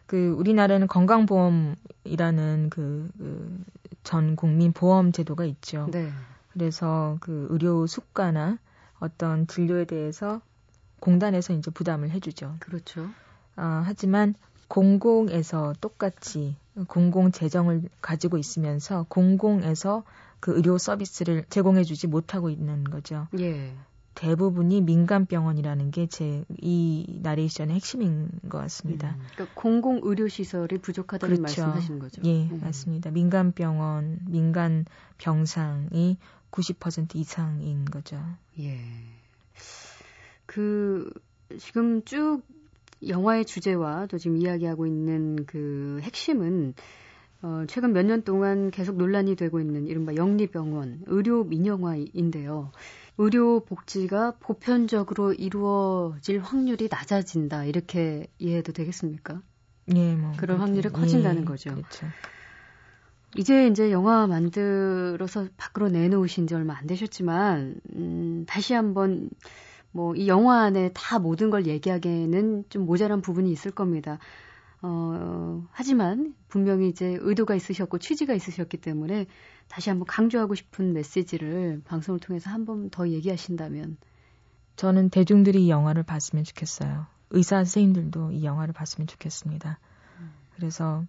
그 0.08 0.30
우리나라는 0.32 0.88
건강보험이라는 0.88 2.70
그, 2.70 3.10
그, 3.18 3.64
전 4.04 4.36
국민 4.36 4.72
보험 4.72 5.12
제도가 5.12 5.46
있죠. 5.46 5.88
네. 5.92 6.10
그래서 6.54 7.18
그 7.20 7.48
의료 7.52 7.86
수가나 7.86 8.58
어떤 9.00 9.46
진료에 9.48 9.86
대해서 9.86 10.42
공단에서 11.00 11.54
이제 11.54 11.70
부담을 11.70 12.10
해주죠. 12.10 12.56
그렇죠. 12.60 13.10
아, 13.56 13.84
하지만 13.86 14.34
공공에서 14.70 15.74
똑같이 15.80 16.56
공공 16.88 17.32
재정을 17.32 17.84
가지고 18.02 18.38
있으면서 18.38 19.06
공공에서 19.10 20.04
그 20.40 20.56
의료 20.56 20.78
서비스를 20.78 21.46
제공해주지 21.50 22.08
못하고 22.08 22.50
있는 22.50 22.84
거죠. 22.84 23.28
예. 23.40 23.74
대부분이 24.18 24.82
민간 24.82 25.26
병원이라는 25.28 25.92
게 25.92 26.08
제 26.08 26.44
이 26.62 27.20
나레이션의 27.22 27.76
핵심인 27.76 28.30
것 28.50 28.58
같습니다. 28.60 29.12
음, 29.16 29.22
그러니까 29.36 29.56
공공 29.62 30.00
의료 30.04 30.28
시설이 30.28 30.80
부족하다는 30.80 31.38
그렇죠. 31.38 31.62
말씀하시는 31.62 32.00
거죠. 32.00 32.22
예, 32.26 32.48
음. 32.50 32.60
맞습니다. 32.64 33.12
민간 33.12 33.52
병원, 33.52 34.20
민간 34.28 34.86
병상이 35.20 36.18
90% 36.52 37.16
이상인 37.16 37.86
거죠. 37.86 38.20
예. 38.60 38.80
그 40.46 41.12
지금 41.60 42.04
쭉 42.04 42.42
영화의 43.08 43.46
주제와 43.46 44.08
또 44.08 44.18
지금 44.18 44.38
이야기하고 44.38 44.88
있는 44.88 45.46
그 45.46 46.00
핵심은 46.02 46.74
어, 47.44 47.66
최근 47.68 47.94
몇 47.94 48.04
년 48.04 48.24
동안 48.24 48.72
계속 48.72 48.98
논란이 48.98 49.36
되고 49.36 49.60
있는 49.60 49.86
이른바 49.88 50.16
영리병원 50.16 51.04
의료 51.06 51.44
민영화인데요. 51.44 52.72
의료 53.18 53.62
복지가 53.66 54.36
보편적으로 54.40 55.34
이루어질 55.34 56.40
확률이 56.40 56.88
낮아진다 56.92 57.66
이렇게 57.66 58.28
이해해도 58.38 58.74
되겠습니까? 58.74 59.42
예, 59.96 60.16
뭐 60.16 60.34
그런 60.38 60.58
그렇게- 60.58 60.60
확률이 60.60 60.90
커진다는 60.90 61.42
예, 61.42 61.46
거죠. 61.46 61.72
그렇죠. 61.72 62.06
이제 63.36 63.68
이제 63.68 63.92
영화 63.92 64.26
만들어서 64.28 65.48
밖으로 65.58 65.90
내놓으신 65.90 66.48
지 66.48 66.56
얼마 66.56 66.76
안 66.78 66.88
되셨지만 66.88 67.76
음, 67.96 68.46
다시 68.48 68.74
한번 68.74 69.30
뭐 69.92 70.14
이 70.16 70.28
영화 70.28 70.62
안에 70.64 70.92
다 70.94 71.18
모든 71.20 71.50
걸 71.50 71.66
얘기하기에는 71.66 72.66
좀 72.70 72.86
모자란 72.86 73.22
부분이 73.22 73.52
있을 73.52 73.72
겁니다. 73.72 74.20
어, 74.82 75.66
하지만 75.72 76.36
분명히 76.50 76.88
이제 76.90 77.18
의도가 77.20 77.56
있으셨고 77.56 77.98
취지가 77.98 78.34
있으셨기 78.36 78.78
때문에 78.78 79.26
다시 79.68 79.90
한번 79.90 80.06
강조하고 80.08 80.56
싶은 80.56 80.94
메시지를 80.94 81.82
방송을 81.86 82.20
통해서 82.20 82.50
한 82.50 82.66
번 82.66 82.90
더 82.90 83.08
얘기하신다면 83.10 83.98
저는 84.76 85.10
대중들이 85.10 85.66
이 85.66 85.70
영화를 85.70 86.04
봤으면 86.04 86.44
좋겠어요. 86.44 87.08
의사 87.32 87.58
선생님들도 87.58 88.32
이 88.32 88.44
영화를 88.46 88.74
봤으면 88.74 89.08
좋겠습니다. 89.08 89.80
그래서 90.56 91.04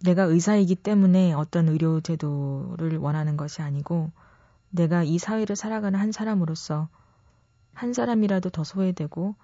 내가 0.00 0.24
의사이기 0.24 0.74
때문에 0.76 1.32
어떤 1.32 1.68
의료 1.68 2.00
제도를 2.00 2.98
원하는 2.98 3.36
것이 3.36 3.62
아니고 3.62 4.12
내가 4.70 5.02
이 5.02 5.18
사회를 5.18 5.56
살아가는 5.56 5.98
한 5.98 6.12
사람으로서 6.12 6.88
한 7.72 7.92
사람이라도 7.92 8.50
더 8.50 8.64
소외되고 8.64 9.34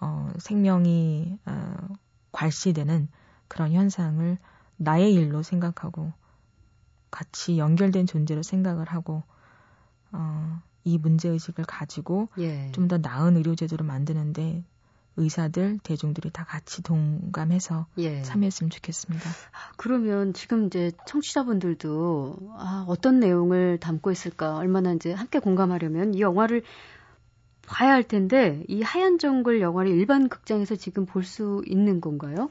어, 0.00 0.32
생명이 0.38 1.38
어, 1.46 1.74
괄시되는 2.32 3.08
그런 3.48 3.72
현상을 3.72 4.38
나의 4.76 5.14
일로 5.14 5.42
생각하고 5.42 6.12
같이 7.14 7.58
연결된 7.58 8.06
존재로 8.06 8.42
생각을 8.42 8.86
하고 8.86 9.22
어, 10.10 10.60
이 10.82 10.98
문제 10.98 11.28
의식을 11.28 11.64
가지고 11.64 12.28
예. 12.38 12.72
좀더 12.72 12.98
나은 12.98 13.36
의료 13.36 13.54
제도를 13.54 13.86
만드는데 13.86 14.64
의사들, 15.16 15.78
대중들이 15.84 16.30
다 16.30 16.42
같이 16.42 16.82
동감해서 16.82 17.86
예. 17.98 18.22
참여했으면 18.22 18.70
좋겠습니다. 18.70 19.30
아, 19.30 19.72
그러면 19.76 20.32
지금 20.32 20.66
이제 20.66 20.90
청취자분들도 21.06 22.36
아, 22.56 22.84
어떤 22.88 23.20
내용을 23.20 23.78
담고 23.78 24.10
있을까 24.10 24.56
얼마나 24.56 24.92
이제 24.92 25.12
함께 25.12 25.38
공감하려면 25.38 26.14
이 26.14 26.20
영화를 26.20 26.64
봐야 27.64 27.92
할 27.92 28.02
텐데 28.02 28.64
이 28.66 28.82
하얀 28.82 29.18
정글 29.18 29.60
영화를 29.60 29.92
일반 29.92 30.28
극장에서 30.28 30.74
지금 30.74 31.06
볼 31.06 31.22
수 31.22 31.62
있는 31.66 32.00
건가요? 32.00 32.50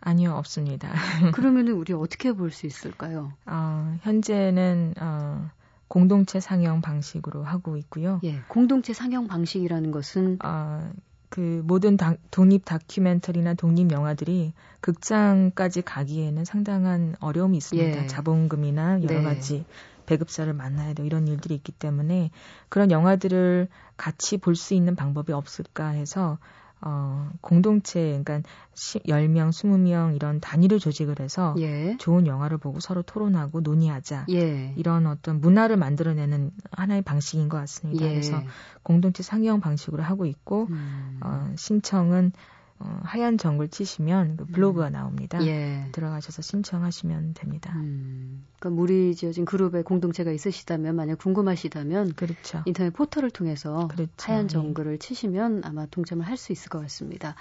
아니요, 0.00 0.32
없습니다. 0.34 0.90
그러면은 1.34 1.72
우리 1.74 1.92
어떻게 1.92 2.32
볼 2.32 2.50
수 2.50 2.66
있을까요? 2.66 3.32
어, 3.46 3.96
현재는 4.02 4.94
어, 5.00 5.50
공동체 5.88 6.40
상영 6.40 6.80
방식으로 6.80 7.42
하고 7.44 7.76
있고요. 7.76 8.20
예, 8.24 8.40
공동체 8.48 8.92
상영 8.92 9.26
방식이라는 9.28 9.90
것은 9.90 10.38
어, 10.44 10.90
그 11.28 11.62
모든 11.64 11.96
다, 11.96 12.14
독립 12.30 12.64
다큐멘터리나 12.64 13.54
독립 13.54 13.90
영화들이 13.90 14.52
극장까지 14.80 15.82
가기에는 15.82 16.44
상당한 16.44 17.16
어려움이 17.20 17.56
있습니다. 17.56 18.02
예. 18.04 18.06
자본금이나 18.06 19.02
여러 19.02 19.16
네. 19.18 19.22
가지 19.22 19.64
배급사를 20.06 20.52
만나야 20.52 20.94
되고 20.94 21.04
이런 21.04 21.26
일들이 21.26 21.54
있기 21.56 21.72
때문에 21.72 22.30
그런 22.68 22.90
영화들을 22.92 23.68
같이 23.96 24.38
볼 24.38 24.54
수 24.54 24.74
있는 24.74 24.94
방법이 24.94 25.32
없을까 25.32 25.88
해서 25.88 26.38
어, 26.82 27.30
공동체, 27.40 28.20
그러니까 28.22 28.42
10명, 28.74 29.50
20명 29.50 30.14
이런 30.14 30.40
단위를 30.40 30.78
조직을 30.78 31.20
해서 31.20 31.54
예. 31.58 31.96
좋은 31.98 32.26
영화를 32.26 32.58
보고 32.58 32.80
서로 32.80 33.02
토론하고 33.02 33.60
논의하자. 33.60 34.26
예. 34.30 34.74
이런 34.76 35.06
어떤 35.06 35.40
문화를 35.40 35.76
만들어내는 35.76 36.50
하나의 36.72 37.02
방식인 37.02 37.48
것 37.48 37.56
같습니다. 37.58 38.04
예. 38.04 38.10
그래서 38.10 38.42
공동체 38.82 39.22
상영 39.22 39.60
방식으로 39.60 40.02
하고 40.02 40.26
있고, 40.26 40.66
음. 40.70 41.18
어, 41.22 41.52
신청은 41.56 42.32
어, 42.78 43.00
하얀 43.04 43.38
정글 43.38 43.68
치시면 43.68 44.36
그 44.36 44.44
블로그가 44.46 44.88
음. 44.88 44.92
나옵니다. 44.92 45.44
예. 45.46 45.88
들어가셔서 45.92 46.42
신청하시면 46.42 47.34
됩니다. 47.34 47.72
음. 47.76 48.44
그러니까 48.58 48.80
무리 48.80 49.14
지어진 49.14 49.44
그룹의 49.44 49.82
공동체가 49.82 50.30
있으시다면 50.30 50.94
만약 50.94 51.18
궁금하시다면 51.18 52.14
그렇죠. 52.14 52.62
인터넷 52.66 52.90
포털을 52.90 53.30
통해서 53.30 53.88
그렇죠. 53.88 54.12
하얀 54.20 54.44
예. 54.44 54.48
정글을 54.48 54.92
예. 54.94 54.98
치시면 54.98 55.62
아마 55.64 55.86
동참을 55.86 56.26
할 56.26 56.36
수 56.36 56.52
있을 56.52 56.68
것 56.68 56.80
같습니다. 56.82 57.34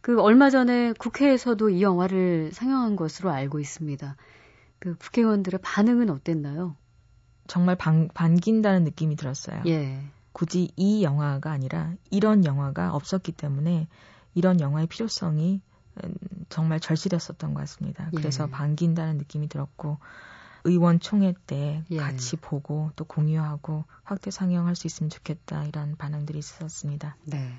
그 0.00 0.20
얼마 0.20 0.50
전에 0.50 0.94
국회에서도 0.98 1.70
이 1.70 1.82
영화를 1.82 2.50
상영한 2.52 2.96
것으로 2.96 3.30
알고 3.30 3.60
있습니다. 3.60 4.16
그 4.78 4.96
국회의원들의 4.96 5.60
반응은 5.62 6.10
어땠나요? 6.10 6.76
정말 7.46 7.76
반, 7.76 8.08
반긴다는 8.12 8.84
느낌이 8.84 9.16
들었어요. 9.16 9.62
예. 9.66 10.00
굳이 10.32 10.72
이 10.76 11.04
영화가 11.04 11.50
아니라 11.52 11.92
이런 12.10 12.44
영화가 12.44 12.94
없었기 12.94 13.32
때문에 13.32 13.86
이런 14.34 14.60
영화의 14.60 14.86
필요성이 14.86 15.60
음, 16.04 16.14
정말 16.48 16.80
절실했었던 16.80 17.54
것 17.54 17.60
같습니다. 17.60 18.10
그래서 18.14 18.46
예. 18.46 18.50
반긴다는 18.50 19.18
느낌이 19.18 19.48
들었고 19.48 19.98
의원 20.64 21.00
총회 21.00 21.34
때 21.46 21.82
예. 21.90 21.96
같이 21.96 22.36
보고 22.36 22.90
또 22.96 23.04
공유하고 23.04 23.84
확대 24.04 24.30
상영할 24.30 24.76
수 24.76 24.86
있으면 24.86 25.10
좋겠다 25.10 25.64
이런 25.64 25.96
반응들이 25.96 26.38
있었습니다. 26.38 27.16
네. 27.24 27.52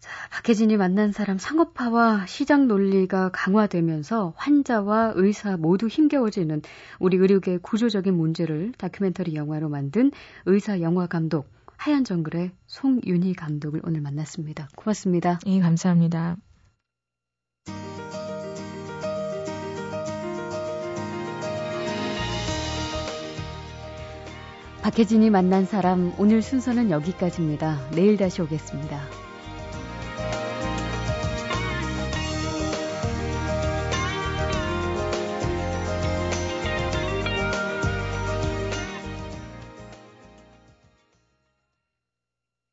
자, 0.00 0.10
박혜진이 0.30 0.76
만난 0.76 1.10
사람 1.10 1.38
상업화와 1.38 2.26
시장 2.26 2.68
논리가 2.68 3.30
강화되면서 3.32 4.32
환자와 4.36 5.14
의사 5.16 5.56
모두 5.56 5.88
힘겨워지는 5.88 6.62
우리 7.00 7.16
의료계의 7.16 7.58
구조적인 7.58 8.14
문제를 8.14 8.72
다큐멘터리 8.78 9.34
영화로 9.34 9.68
만든 9.68 10.12
의사 10.46 10.80
영화 10.80 11.06
감독 11.06 11.48
하얀 11.78 12.02
정글의 12.02 12.50
송윤희 12.66 13.34
감독을 13.34 13.80
오늘 13.84 14.00
만났습니다. 14.00 14.68
고맙습니다. 14.76 15.38
예, 15.46 15.60
감사합니다. 15.60 16.36
박혜진이 24.82 25.30
만난 25.30 25.66
사람 25.66 26.12
오늘 26.18 26.42
순서는 26.42 26.90
여기까지입니다. 26.90 27.90
내일 27.92 28.16
다시 28.16 28.42
오겠습니다. 28.42 29.27